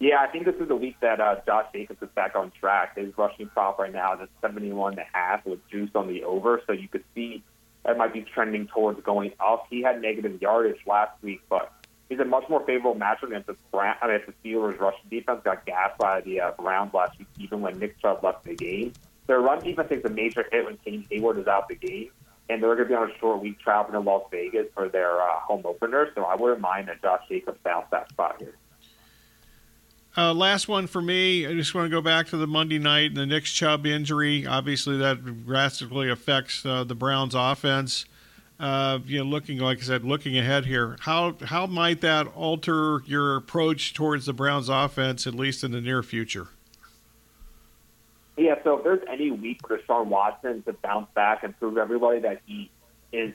[0.00, 2.96] Yeah, I think this is the week that uh, Josh Jacobs is back on track.
[2.96, 6.24] His rushing prop right now is at 71 and a half with juice on the
[6.24, 7.42] over, so you could see
[7.84, 9.66] that might be trending towards going up.
[9.70, 11.72] He had negative yardage last week, but
[12.08, 13.98] he's a much more favorable matchup against the Browns.
[14.02, 17.60] I mean, the Steelers' rushing defense got gassed by the uh, Browns last week, even
[17.60, 18.92] when Nick Chubb left the game.
[19.26, 22.10] Their run defense takes a major hit when Kane Heyward is out the game,
[22.48, 25.22] and they're going to be on a short week traveling to Las Vegas for their
[25.22, 26.08] uh, home opener.
[26.14, 28.56] So I wouldn't mind that Josh Jacobs bounce that spot here.
[30.16, 31.44] Uh, last one for me.
[31.46, 34.46] I just want to go back to the Monday night, and the Nick Chubb injury.
[34.46, 38.04] Obviously, that drastically affects uh, the Browns' offense.
[38.60, 43.02] Uh, you know, looking like I said, looking ahead here, how how might that alter
[43.04, 46.46] your approach towards the Browns' offense, at least in the near future?
[48.36, 52.20] Yeah, so if there's any week for Deshaun Watson to bounce back and prove everybody
[52.20, 52.70] that he
[53.12, 53.32] is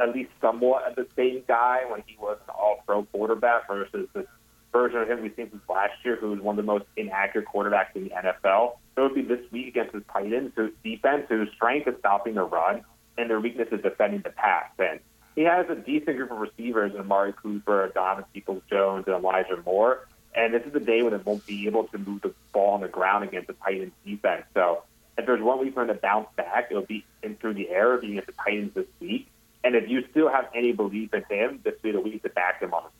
[0.00, 4.26] at least somewhat of the same guy when he was an All-Pro quarterback versus the
[4.72, 7.46] version of him we've seen since last year, who was one of the most inaccurate
[7.46, 8.76] quarterbacks in the NFL.
[8.94, 12.34] So it would be this week against his Titans, whose defense, whose strength is stopping
[12.34, 12.82] the run,
[13.16, 14.70] and their weakness is defending the pass.
[14.78, 15.00] And
[15.36, 20.06] he has a decent group of receivers in Amari Cooper, Donovan Peoples-Jones, and Elijah Moore.
[20.34, 22.80] And this is the day when they won't be able to move the ball on
[22.80, 24.44] the ground against the Titans defense.
[24.54, 24.82] So
[25.18, 27.98] if there's one week for him to bounce back, it'll be in through the air,
[27.98, 29.28] being at the Titans this week.
[29.64, 32.30] And if you still have any belief in him, this will be the week to
[32.30, 32.91] back him on prop.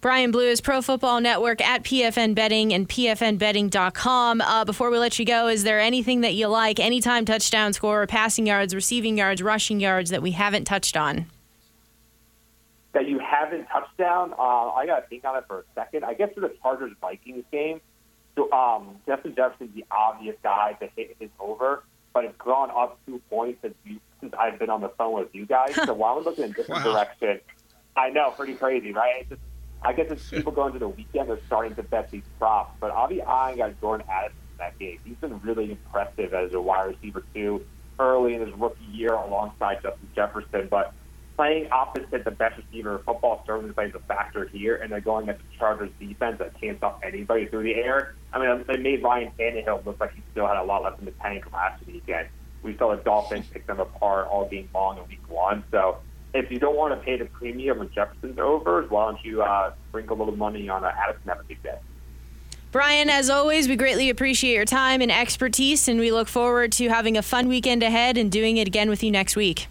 [0.00, 4.40] Brian Blewis Pro Football Network at PFN Betting and PFNBetting.com.
[4.40, 8.06] Uh, before we let you go, is there anything that you like, anytime touchdown score,
[8.06, 11.26] passing yards, receiving yards, rushing yards that we haven't touched on?
[12.94, 14.32] That you haven't touched down?
[14.32, 16.04] Uh, I got to think on it for a second.
[16.04, 17.82] I guess for the Chargers Vikings game,
[18.36, 21.84] so um, Justin Jefferson's the obvious guy to hit his over.
[22.14, 25.28] but it's gone up two points since, you, since I've been on the phone with
[25.34, 25.74] you guys.
[25.84, 26.92] so while I'm looking in a different Wow.
[26.94, 27.40] direction,
[27.96, 29.16] I know, pretty crazy, right?
[29.20, 29.40] It's just,
[29.82, 32.76] I guess it's people going to the weekend, they're starting to bet these props.
[32.80, 34.98] But I'll be eyeing on Jordan Addison in that game.
[35.04, 37.64] He's been really impressive as a wide receiver, too,
[37.98, 40.68] early in his rookie year alongside Justin Jefferson.
[40.70, 40.92] But
[41.36, 45.38] playing opposite the best receiver football certainly plays a factor here, and they're going at
[45.38, 48.14] the Chargers defense that can't stop anybody through the air.
[48.32, 51.06] I mean, they made Ryan Tannehill look like he still had a lot left in
[51.06, 52.28] the tank last weekend.
[52.62, 55.64] We saw the Dolphins pick them apart all game long in week one.
[55.70, 55.98] So
[56.34, 59.72] if you don't want to pay the premium on Jefferson's overs, why don't you uh,
[59.88, 61.78] sprinkle a little money on uh, Addison have a big day?
[62.72, 66.88] Brian, as always, we greatly appreciate your time and expertise, and we look forward to
[66.88, 69.66] having a fun weekend ahead and doing it again with you next week.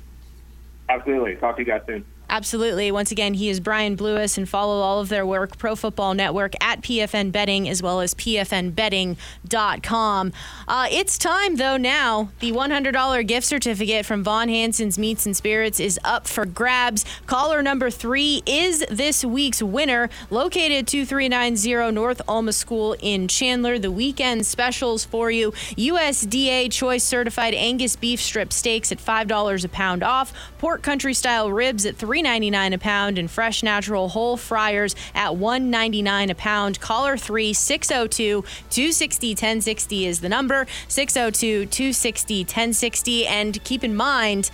[0.89, 1.35] Absolutely.
[1.35, 2.05] Talk to you guys soon.
[2.29, 2.91] Absolutely.
[2.91, 6.53] Once again, he is Brian Blewis, and follow all of their work, Pro Football Network,
[6.61, 10.33] at PFN Betting, as well as PFNBetting.com.
[10.67, 12.29] Uh, it's time, though, now.
[12.39, 17.03] The $100 gift certificate from Von Hanson's Meats and Spirits is up for grabs.
[17.25, 23.79] Caller number three is this week's winner, located 2390 North Alma School in Chandler.
[23.79, 29.69] The weekend specials for you USDA Choice Certified Angus Beef Strip Steaks at $5 a
[29.69, 34.95] pound off, Pork Country Style Ribs at $3.99 a pound, and fresh natural whole fryers
[35.15, 36.79] at $1.99 a pound.
[36.79, 43.27] Caller 3 602 260 1060 is the number 602 260 1060.
[43.27, 44.51] And keep in mind,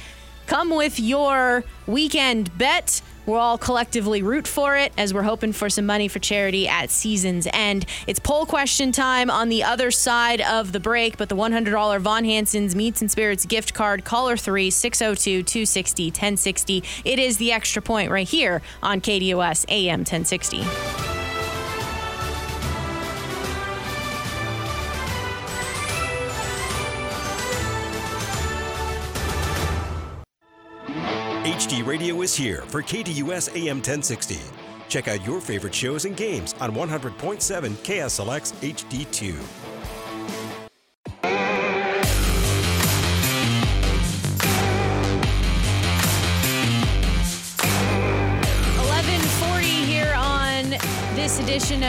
[0.48, 3.02] come with your weekend bet.
[3.26, 6.90] We'll all collectively root for it as we're hoping for some money for charity at
[6.90, 7.86] season's end.
[8.08, 12.26] It's poll question time on the other side of the break, but the $100 Von
[12.26, 16.84] Hanson's Meats and Spirits gift card, caller 3 602 260 1060.
[17.04, 21.15] It is the extra point right here on KDUS AM 1060.
[31.66, 34.38] HD Radio is here for KDUS AM 1060.
[34.88, 37.40] Check out your favorite shows and games on 100.7
[37.82, 39.75] KSLX HD2.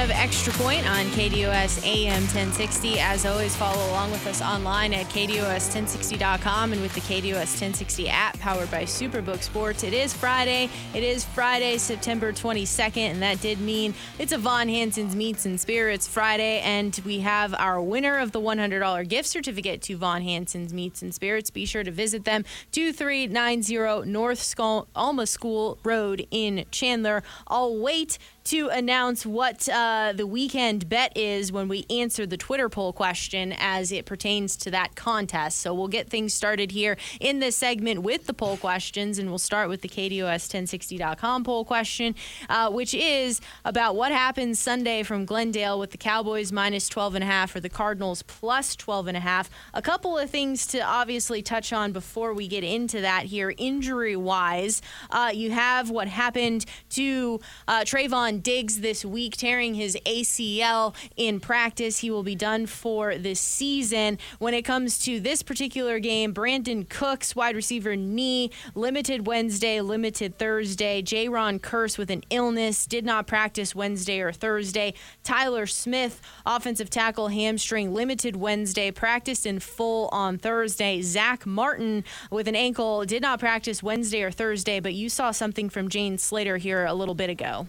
[0.07, 3.01] Of Extra Point on KDUS AM 1060.
[3.01, 8.38] As always, follow along with us online at KDUS1060.com and with the KDUS 1060 app
[8.38, 9.83] powered by Superbook Sports.
[9.83, 10.71] It is Friday.
[10.95, 15.61] It is Friday, September 22nd, and that did mean it's a Von Hanson's Meats and
[15.61, 20.73] Spirits Friday, and we have our winner of the $100 gift certificate to Von Hanson's
[20.73, 21.51] Meats and Spirits.
[21.51, 24.55] Be sure to visit them 2390 North
[24.95, 27.25] Alma School Road in Chandler.
[27.49, 32.68] I'll wait to announce what uh, the weekend bet is when we answer the Twitter
[32.68, 35.59] poll question as it pertains to that contest.
[35.59, 39.38] So we'll get things started here in this segment with the poll questions, and we'll
[39.38, 42.14] start with the KDUS1060.com poll question,
[42.48, 47.24] uh, which is about what happens Sunday from Glendale with the Cowboys minus 12 and
[47.24, 49.50] a half or the Cardinals plus 12 and a half.
[49.74, 54.14] A couple of things to obviously touch on before we get into that here, injury
[54.14, 54.82] wise.
[55.11, 61.40] Uh, you have what happened to uh, Trevon Diggs this week, tearing his ACL in
[61.40, 61.99] practice.
[61.99, 64.18] He will be done for this season.
[64.38, 70.38] When it comes to this particular game, Brandin Cooks, wide receiver knee, limited Wednesday, limited
[70.38, 71.03] Thursday.
[71.03, 74.94] Jayron Kearse with an illness, did not practice Wednesday or Thursday.
[75.25, 81.03] Tyler Smith, offensive tackle, hamstring, limited Wednesday, practiced in full on Thursday.
[81.03, 85.68] Zack Martin with an ankle, did not practice Wednesday or Thursday, but you saw something
[85.68, 87.66] from Jane Slater here a little bit ago.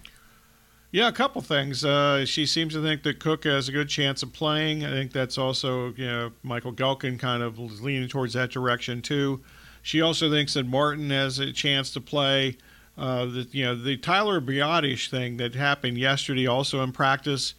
[0.90, 1.84] Yeah, a couple things.
[1.84, 4.86] Uh, she seems to think that Cook has a good chance of playing.
[4.86, 9.42] I think that's also, you know, Michael Gehlken kind of leaning towards that direction too.
[9.82, 12.58] She also thinks that Martin has a chance to play.
[12.98, 17.54] Uh, the, you know, the Tyler Biadasz thing that happened yesterday, also in practice,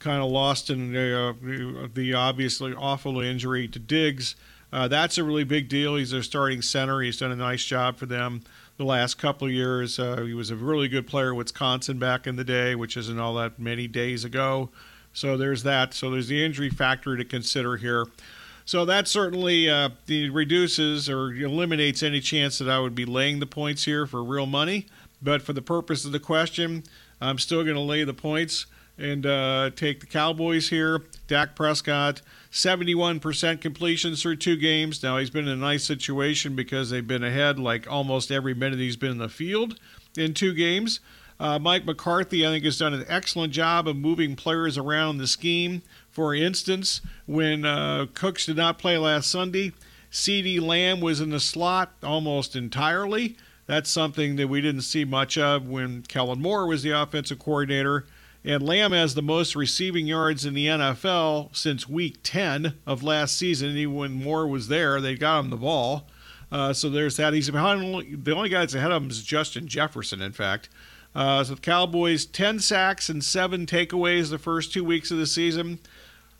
[0.00, 4.34] kind of lost in the, uh, the obviously awful injury to Diggs.
[4.72, 5.96] Uh, that's a really big deal.
[5.96, 7.00] He's their starting center.
[7.00, 8.42] He's done a nice job for them
[8.82, 9.98] the last couple years.
[9.98, 13.34] Uh, he was a really good player Wisconsin back in the day, which isn't all
[13.34, 14.70] that many days ago.
[15.12, 15.94] So there's that.
[15.94, 18.06] So there's the injury factor to consider here.
[18.64, 23.46] So that certainly uh, reduces or eliminates any chance that I would be laying the
[23.46, 24.86] points here for real money.
[25.20, 26.82] But for the purpose of the question,
[27.20, 28.66] I'm still going to lay the points
[28.98, 31.02] and uh, take the Cowboys here.
[31.28, 32.20] Dak Prescott,
[32.52, 35.02] 71% completions through two games.
[35.02, 38.78] Now, he's been in a nice situation because they've been ahead like almost every minute
[38.78, 39.80] he's been in the field
[40.16, 41.00] in two games.
[41.40, 45.26] Uh, Mike McCarthy, I think, has done an excellent job of moving players around the
[45.26, 45.82] scheme.
[46.10, 49.72] For instance, when uh, Cooks did not play last Sunday,
[50.12, 53.36] CeeDee Lamb was in the slot almost entirely.
[53.66, 58.04] That's something that we didn't see much of when Kellen Moore was the offensive coordinator.
[58.44, 63.36] And Lamb has the most receiving yards in the NFL since week 10 of last
[63.36, 63.76] season.
[63.76, 66.08] Even when Moore was there, they got him the ball.
[66.50, 67.32] Uh, so there's that.
[67.32, 70.68] He's behind, the only guy that's ahead of him is Justin Jefferson, in fact.
[71.14, 75.26] Uh, so the Cowboys, 10 sacks and seven takeaways the first two weeks of the
[75.26, 75.78] season.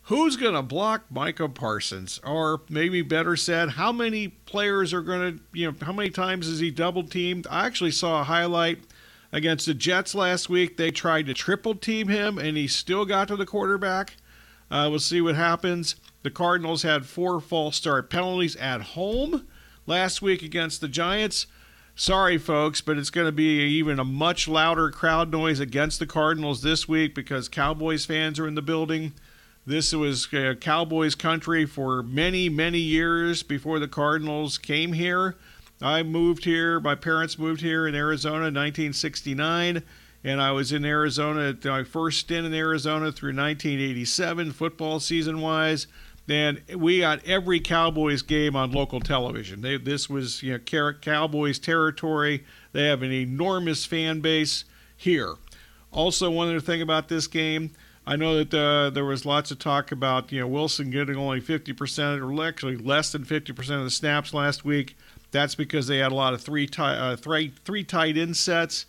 [0.07, 2.19] Who's going to block Micah Parsons?
[2.25, 6.49] Or maybe better said, how many players are going to, you know, how many times
[6.49, 7.47] is he double teamed?
[7.49, 8.81] I actually saw a highlight
[9.33, 10.77] against the Jets last week.
[10.77, 14.17] They tried to triple team him, and he still got to the quarterback.
[14.71, 15.97] Uh, we'll see what happens.
[16.23, 19.47] The Cardinals had four false start penalties at home
[19.87, 21.47] last week against the Giants.
[21.95, 26.07] Sorry, folks, but it's going to be even a much louder crowd noise against the
[26.07, 29.13] Cardinals this week because Cowboys fans are in the building.
[29.67, 35.37] This was uh, Cowboys country for many, many years before the Cardinals came here.
[35.85, 39.83] I moved here, my parents moved here in Arizona in 1969,
[40.25, 45.87] and I was in Arizona, my first stint in Arizona through 1987, football season wise
[46.29, 49.61] and we got every Cowboys game on local television.
[49.61, 52.45] They, this was you know Cowboys territory.
[52.73, 54.65] They have an enormous fan base
[54.97, 55.35] here.
[55.91, 57.73] Also, one other thing about this game,
[58.07, 61.41] I know that uh, there was lots of talk about you know Wilson getting only
[61.41, 64.97] 50% or actually less than 50% of the snaps last week.
[65.33, 68.87] That's because they had a lot of three tight uh, three three tight end sets.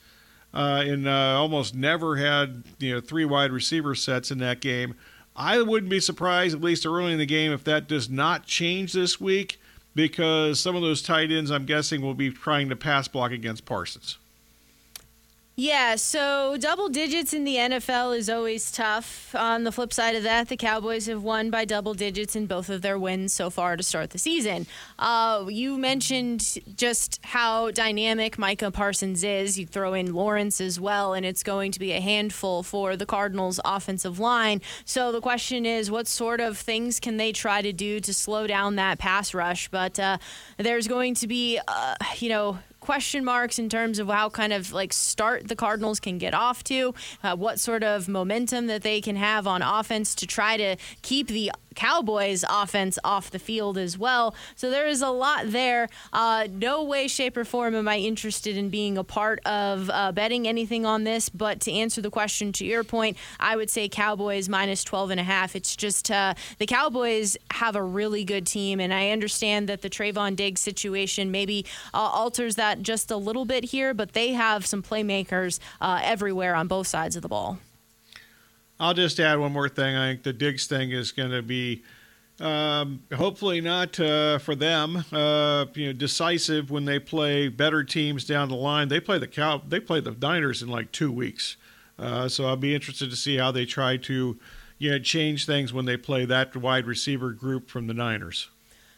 [0.54, 4.94] Uh, and uh, almost never had you know three wide receiver sets in that game.
[5.36, 8.94] I wouldn't be surprised, at least early in the game, if that does not change
[8.94, 9.60] this week
[9.96, 13.66] because some of those tight ends, I'm guessing, will be trying to pass block against
[13.66, 14.18] Parsons.
[15.56, 19.36] Yeah, so double digits in the NFL is always tough.
[19.36, 22.72] On the flip side of that, the Cowboys have won by double digits in both
[22.72, 24.66] of their wins so far to start the season.
[24.98, 29.60] Uh, you mentioned just how dynamic Micah Parsons is.
[29.60, 33.06] You throw in Lawrence as well, and it's going to be a handful for the
[33.06, 34.60] Cardinals' offensive line.
[34.86, 38.48] So the question is, what sort of things can they try to do to slow
[38.48, 39.68] down that pass rush?
[39.68, 40.18] But uh,
[40.58, 44.74] there's going to be, uh, you know, question marks in terms of how kind of
[44.74, 49.00] like start the Cardinals can get off to, uh, what sort of momentum that they
[49.00, 53.98] can have on offense to try to keep the Cowboys offense off the field as
[53.98, 54.36] well.
[54.56, 55.90] So there is a lot there.
[56.12, 60.12] Uh, no way, shape, or form am I interested in being a part of uh,
[60.12, 61.30] betting anything on this.
[61.30, 65.20] But to answer the question to your point, I would say Cowboys minus 12 and
[65.20, 65.56] a half.
[65.56, 69.90] It's just uh, the Cowboys have a really good team, and I understand that the
[69.90, 74.66] Trevon Diggs situation maybe uh, alters that just a little bit here, but they have
[74.66, 77.60] some playmakers uh, everywhere on both sides of the ball.
[78.84, 79.96] I'll just add one more thing.
[79.96, 81.84] I think the Diggs thing is going to be
[82.42, 85.06] um, hopefully not uh, for them.
[85.10, 88.90] Uh, you know, decisive when they play better teams down the line.
[88.90, 89.62] They play the cow.
[89.66, 91.56] They play the Niners in like two weeks.
[91.98, 94.38] Uh, so I'll be interested to see how they try to,
[94.80, 98.50] you know, change things when they play that wide receiver group from the Niners.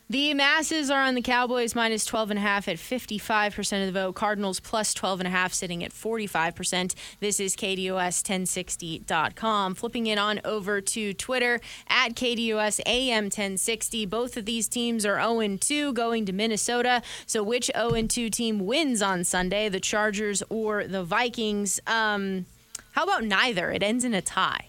[0.08, 4.14] The masses are on the Cowboys minus 12.5 at 55% of the vote.
[4.14, 6.94] Cardinals plus 12.5 sitting at 45%.
[7.20, 9.74] This is KDUS1060.com.
[9.74, 14.06] Flipping it on over to Twitter at KDUS AM 1060.
[14.06, 17.02] Both of these teams are 0 2 going to Minnesota.
[17.26, 21.80] So which 0 2 team wins on Sunday, the Chargers or the Vikings?
[21.88, 22.46] Um,
[22.92, 23.72] how about neither?
[23.72, 24.68] It ends in a tie.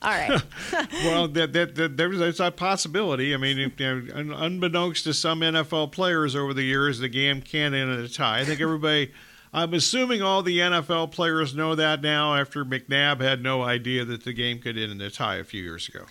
[0.00, 0.42] All right.
[1.04, 3.34] well, that, that, that, there's a possibility.
[3.34, 7.74] I mean, you know, unbeknownst to some NFL players over the years, the game can
[7.74, 8.40] end in a tie.
[8.40, 9.12] I think everybody.
[9.52, 14.24] I'm assuming all the NFL players know that now after McNabb had no idea that
[14.24, 16.04] the game could end in a tie a few years ago.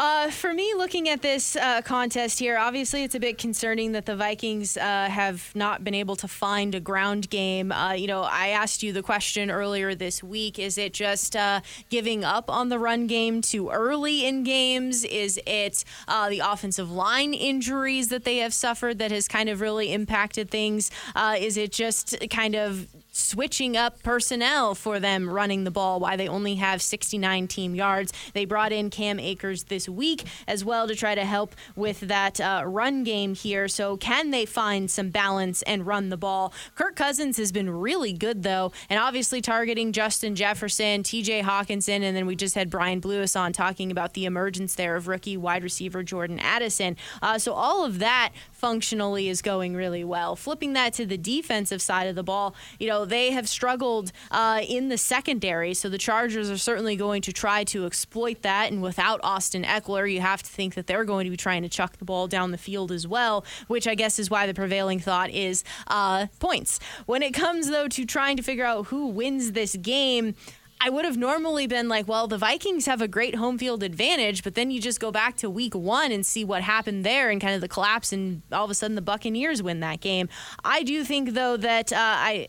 [0.00, 4.06] Uh, for me, looking at this uh, contest here, obviously it's a bit concerning that
[4.06, 7.70] the Vikings uh, have not been able to find a ground game.
[7.70, 11.60] Uh, you know, I asked you the question earlier this week: Is it just uh,
[11.90, 15.04] giving up on the run game too early in games?
[15.04, 19.60] Is it uh, the offensive line injuries that they have suffered that has kind of
[19.60, 20.90] really impacted things?
[21.38, 26.28] is it just kind of switching up personnel for them running the ball, why they
[26.28, 28.12] only have 69 team yards.
[28.34, 32.40] They brought in Cam Akers this week as well to try to help with that
[32.40, 33.68] uh, run game here.
[33.68, 36.52] So, can they find some balance and run the ball?
[36.74, 42.16] Kirk Cousins has been really good, though, and obviously targeting Justin Jefferson, TJ Hockenson, and
[42.16, 45.62] then we just had Brian Blewis on talking about the emergence there of rookie wide
[45.62, 46.96] receiver Jordan Addison.
[47.22, 50.36] Uh, so, all of that functionally is going really well.
[50.36, 54.60] Flipping that to the defensive side of the ball, you know, they have struggled uh,
[54.68, 58.70] in the secondary, so the Chargers are certainly going to try to exploit that.
[58.70, 61.70] And without Austin Ekeler, you have to think that they're going to be trying to
[61.70, 65.00] chuck the ball down the field as well, which I guess is why the prevailing
[65.00, 66.80] thought is uh, points.
[67.06, 70.34] When it comes, though, to trying to figure out who wins this game,
[70.82, 74.42] I would have normally been like, well, the Vikings have a great home field advantage,
[74.42, 77.38] but then you just go back to week one and see what happened there and
[77.38, 80.30] kind of the collapse, and all of a sudden the Buccaneers win that game.
[80.64, 82.46] I do think, though, that uh, I.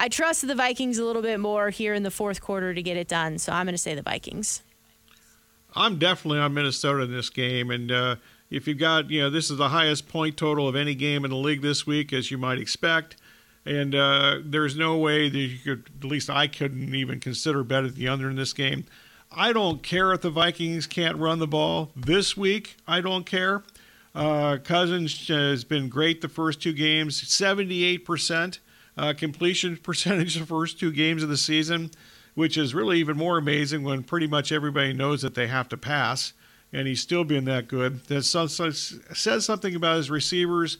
[0.00, 2.96] I trust the Vikings a little bit more here in the fourth quarter to get
[2.96, 4.62] it done, so I'm going to say the Vikings.
[5.74, 8.16] I'm definitely on Minnesota in this game, and uh,
[8.48, 11.32] if you've got, you know, this is the highest point total of any game in
[11.32, 13.16] the league this week, as you might expect
[13.68, 17.92] and uh, there's no way that you could, at least I couldn't even consider betting
[17.92, 18.86] the under in this game.
[19.30, 22.76] I don't care if the Vikings can't run the ball this week.
[22.86, 23.62] I don't care.
[24.14, 28.58] Uh, Cousins has been great the first two games, 78%
[28.96, 31.90] uh, completion percentage the first two games of the season,
[32.34, 35.76] which is really even more amazing when pretty much everybody knows that they have to
[35.76, 36.32] pass,
[36.72, 38.02] and he's still been that good.
[38.06, 40.78] That says something about his receivers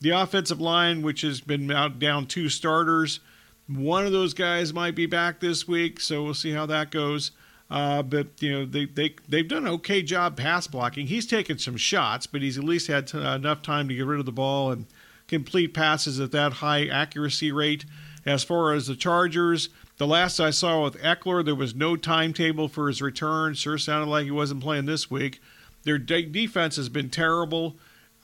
[0.00, 3.20] the offensive line, which has been out down two starters,
[3.66, 7.32] one of those guys might be back this week, so we'll see how that goes.
[7.70, 11.06] Uh, but you know they they they've done an okay job pass blocking.
[11.06, 14.20] He's taken some shots, but he's at least had t- enough time to get rid
[14.20, 14.86] of the ball and
[15.26, 17.84] complete passes at that high accuracy rate.
[18.24, 19.68] As far as the Chargers,
[19.98, 23.52] the last I saw with Ekeler, there was no timetable for his return.
[23.52, 25.40] Sure sounded like he wasn't playing this week.
[25.84, 27.76] Their de- defense has been terrible.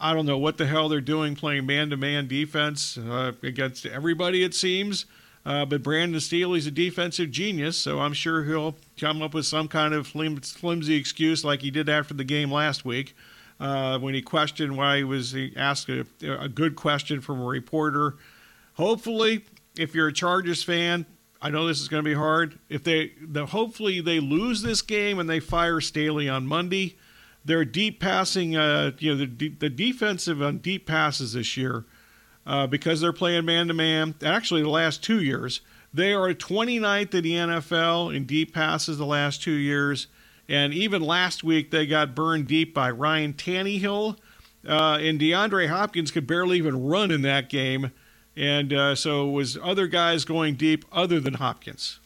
[0.04, 3.86] I don't know what the hell they're doing playing man to man defense uh, against
[3.86, 5.06] everybody, it seems.
[5.46, 9.66] Uh, but Brandon Staley's a defensive genius, so I'm sure he'll come up with some
[9.66, 13.16] kind of flimsy excuse like he did after the game last week
[13.58, 17.44] uh, when he questioned why he was he asked a, a good question from a
[17.46, 18.16] reporter.
[18.74, 19.46] Hopefully,
[19.78, 21.06] if you're a Chargers fan,
[21.40, 22.58] I know this is going to be hard.
[22.68, 26.98] If they, the, hopefully they lose this game and they fire Staley on Monday
[27.44, 31.84] their deep passing, uh, you know, the, the defensive on deep passes this year,
[32.46, 34.14] uh, because they're playing man to man.
[34.22, 35.60] Actually, the last two years,
[35.92, 40.06] they are 29th in the NFL in deep passes the last two years.
[40.48, 44.18] And even last week, they got burned deep by Ryan Tannehill.
[44.66, 47.92] Uh, and DeAndre Hopkins could barely even run in that game.
[48.36, 52.00] And uh, so was other guys going deep other than Hopkins.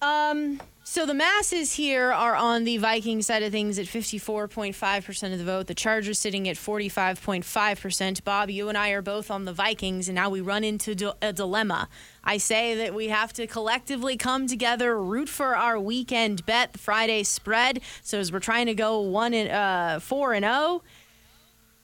[0.00, 0.60] Um,
[0.90, 5.44] so the masses here are on the Viking side of things at 54.5% of the
[5.44, 5.68] vote.
[5.68, 8.24] The Chargers sitting at 45.5%.
[8.24, 11.32] Bob, you and I are both on the Vikings, and now we run into a
[11.32, 11.88] dilemma.
[12.24, 16.80] I say that we have to collectively come together, root for our weekend bet, the
[16.80, 17.82] Friday spread.
[18.02, 20.56] So as we're trying to go one and uh, four and zero.
[20.56, 20.82] Oh,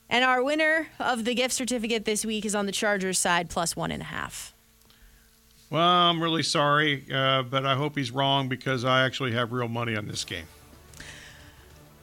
[0.09, 3.73] and our winner of the gift certificate this week is on the Chargers side, plus
[3.73, 4.53] one and a half.
[5.69, 9.67] Well, I'm really sorry, uh, but I hope he's wrong because I actually have real
[9.67, 10.45] money on this game.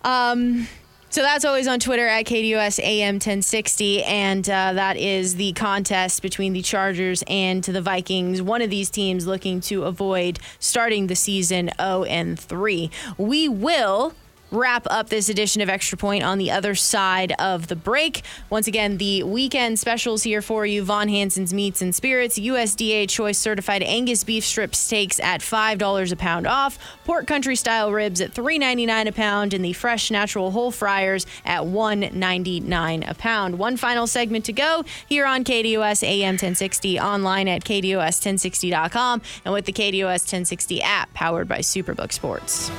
[0.03, 0.69] Um,
[1.09, 6.21] so that's always on Twitter at KDUS AM 1060, and uh, that is the contest
[6.21, 8.43] between the Chargers and the Vikings.
[8.43, 12.91] One of these teams looking to avoid starting the season 0 and 3.
[13.17, 14.15] We will
[14.55, 18.23] wrap up this edition of Extra Point on the other side of the break.
[18.51, 23.39] Once again, the weekend specials here for you Von Hanson's Meats and Spirits, USDA Choice
[23.39, 28.33] Certified Angus Beef Strip Steaks at $5 a pound off, Pork Country Style Ribs at
[28.33, 33.59] $3.99 a pound, and the Fresh Natural Whole Fryers at $1.99 a pound.
[33.59, 39.65] One final segment to go here on KDUS AM 1060, online at KDUS1060.com, and with
[39.65, 42.71] the KDUS 1060 app powered by Superbook Sports.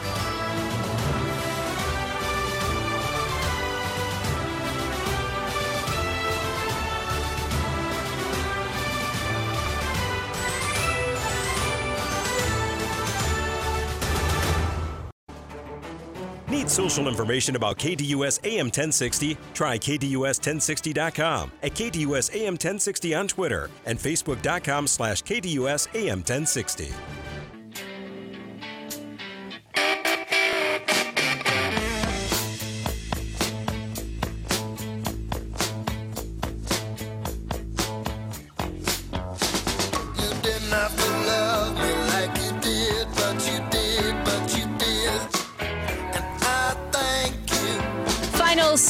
[16.56, 19.38] Need social information about KDUS AM 1060?
[19.54, 26.94] Try KDUS1060.com, at KDUS AM 1060 on Twitter, and Facebook.com slash KDUS AM 1060.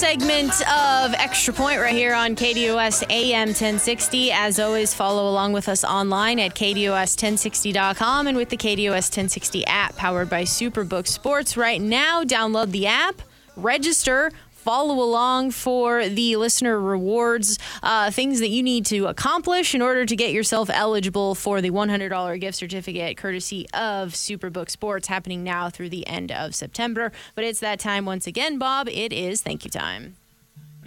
[0.06, 4.32] Segment of Extra Point right here on KDUS AM 1060.
[4.32, 9.95] As always, follow along with us online at KDUS1060.com and with the KDUS 1060 app
[9.95, 11.58] powered by Superbook Sports.
[11.58, 13.20] Right now, download the app,
[13.56, 14.32] register
[14.66, 20.07] follow along for the listener rewards, uh, things that you need to accomplish in order
[20.07, 25.70] to get yourself eligible for the $100 gift certificate courtesy of Superbook Sports happening now
[25.70, 27.11] through the end of September.
[27.36, 28.89] But it's that time once again, Bob.
[28.89, 30.16] It is thank you time.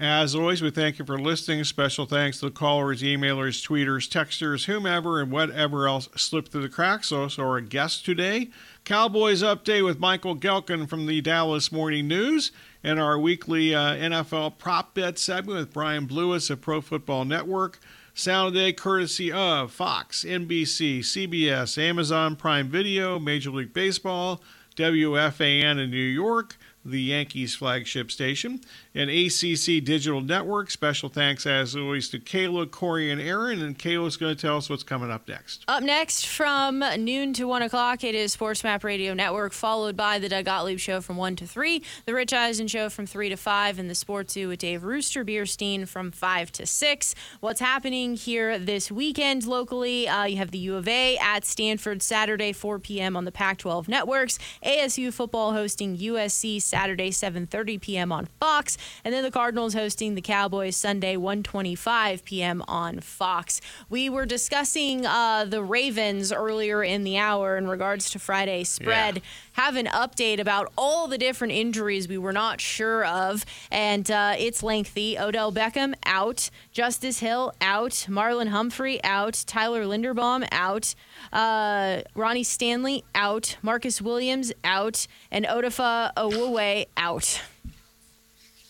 [0.01, 1.65] As always, we thank you for listening.
[1.65, 6.69] Special thanks to the callers, emailers, tweeters, texters, whomever, and whatever else slipped through the
[6.69, 7.11] cracks.
[7.11, 8.51] Also, our guest today,
[8.85, 12.53] Cowboys Update with Michael Gehlken from the Dallas Morning News,
[12.83, 17.79] and our weekly uh, NFL prop bet segment with Brian Blewis of Pro Football Network.
[18.15, 24.43] Sound of the day courtesy of Fox, NBC, CBS, Amazon Prime Video, Major League Baseball,
[24.77, 26.57] WFAN in New York
[26.91, 28.61] the Yankees flagship station,
[28.99, 30.73] and ACC Digital Network.
[30.73, 33.63] Special thanks, as always, to Kayla, Corey, and Aaron.
[33.63, 35.65] And Kayla's going to tell us what's coming up next.
[35.69, 40.19] Up next from noon to 1 o'clock, it is Sports Map Radio Network, followed by
[40.19, 43.37] the Doug Gottlieb Show from 1 to 3, the Rich Eisen Show from 3 to
[43.37, 47.15] 5, and the Sports Zoo with Dave Rooster Beerstein from 5 to 6.
[47.39, 50.09] What's happening here this weekend locally?
[50.09, 53.17] Uh, you have the U of A at Stanford Saturday, 4 p.m.
[53.17, 58.11] on the Pac 12 networks, ASU football hosting USC Saturday, 7:30 p.m.
[58.11, 62.63] on Fox, and then the Cardinals hosting the Cowboys Sunday, 1:25 p.m.
[62.69, 63.61] on Fox.
[63.89, 69.17] We were discussing uh, the Ravens earlier in the hour in regards to Friday spread.
[69.17, 69.23] Yeah.
[69.53, 74.35] Have an update about all the different injuries we were not sure of, and uh,
[74.39, 75.19] it's lengthy.
[75.19, 80.95] Odell Beckham out, Justice Hill out, Marlon Humphrey out, Tyler Linderbaum out,
[81.33, 87.43] uh, Ronnie Stanley out, Marcus Williams out, and Odafe Owusu out.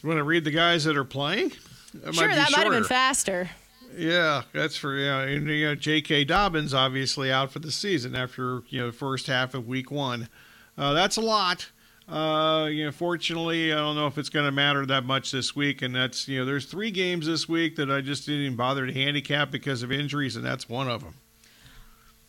[0.03, 1.53] You want to read the guys that are playing?
[1.94, 3.51] That sure, might that might have been faster.
[3.96, 5.22] Yeah, that's for yeah.
[5.22, 6.24] And, you know, J.K.
[6.24, 10.28] Dobbins obviously out for the season after you know the first half of Week One.
[10.76, 11.70] Uh, that's a lot.
[12.09, 15.55] Uh, you know, fortunately, I don't know if it's going to matter that much this
[15.55, 15.82] week.
[15.82, 18.86] And that's you know, there's three games this week that I just didn't even bother
[18.86, 21.14] to handicap because of injuries, and that's one of them.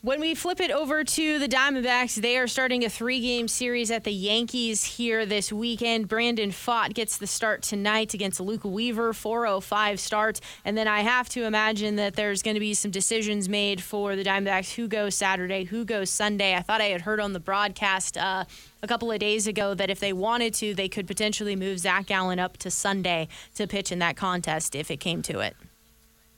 [0.02, 3.92] When we flip it over to the Diamondbacks, they are starting a three game series
[3.92, 6.08] at the Yankees here this weekend.
[6.08, 10.40] Brandon Pfaadt gets the start tonight against Luke Weaver, 405 start.
[10.64, 14.16] And then I have to imagine that there's going to be some decisions made for
[14.16, 16.56] the Diamondbacks who goes Saturday, who goes Sunday.
[16.56, 18.46] I thought I had heard on the broadcast uh,
[18.82, 22.06] a couple of days ago that if they wanted to, they could potentially move Zac
[22.06, 25.58] Gallen up to Sunday to pitch in that contest if it came to it.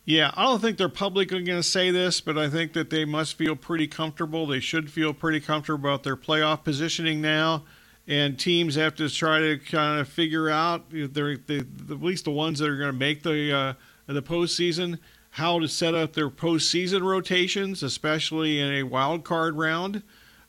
[0.04, 3.06] Yeah, I don't think they're publicly going to say this, but I think that they
[3.06, 4.48] must feel pretty comfortable.
[4.48, 7.64] They should feel pretty comfortable about their playoff positioning now.
[8.08, 12.32] And teams have to try to kind of figure out, they're, they, at least the
[12.32, 13.74] ones that are going to make the uh,
[14.08, 15.00] the postseason,
[15.30, 20.04] how to set up their postseason rotations, especially in a wild card round.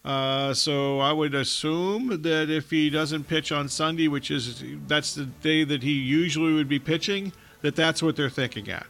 [0.05, 5.15] Uh, so I would assume that if he doesn't pitch on Sunday, which is that's
[5.15, 8.87] the day that he usually would be pitching, that that's what they're thinking at.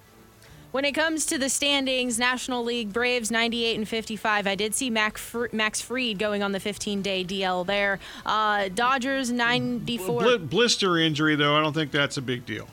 [0.72, 4.46] When it comes to the standings, National League Braves 98 and 55.
[4.46, 8.00] I did see Max Fried going on the 15 day DL there.
[8.24, 10.38] Uh, Dodgers 94.
[10.38, 12.68] blister injury, though, I don't think that's a big deal.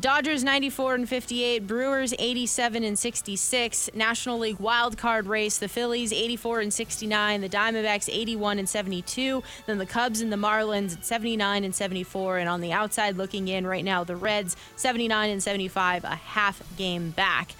[0.00, 6.10] Dodgers 94 and 58, Brewers 87 and 66, National League wild card race, the Phillies
[6.10, 11.04] 84 and 69, the Diamondbacks 81 and 72, then the Cubs and the Marlins at
[11.04, 15.42] 79 and 74, and on the outside looking in right now, the Reds 79 and
[15.42, 17.52] 75, a half game back.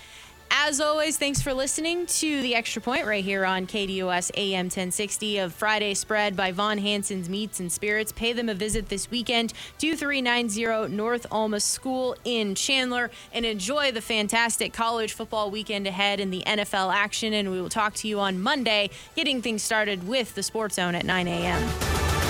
[0.53, 5.38] As always, thanks for listening to the Extra Point right here on KDUS AM 1060
[5.38, 8.11] of Friday Spread by Von Hanson's Meats and Spirits.
[8.11, 14.01] Pay them a visit this weekend, 2390 North Alma School in Chandler, and enjoy the
[14.01, 17.32] fantastic college football weekend ahead in the NFL action.
[17.32, 20.96] And we will talk to you on Monday, getting things started with the Sports Zone
[20.96, 22.30] at 9 a.m.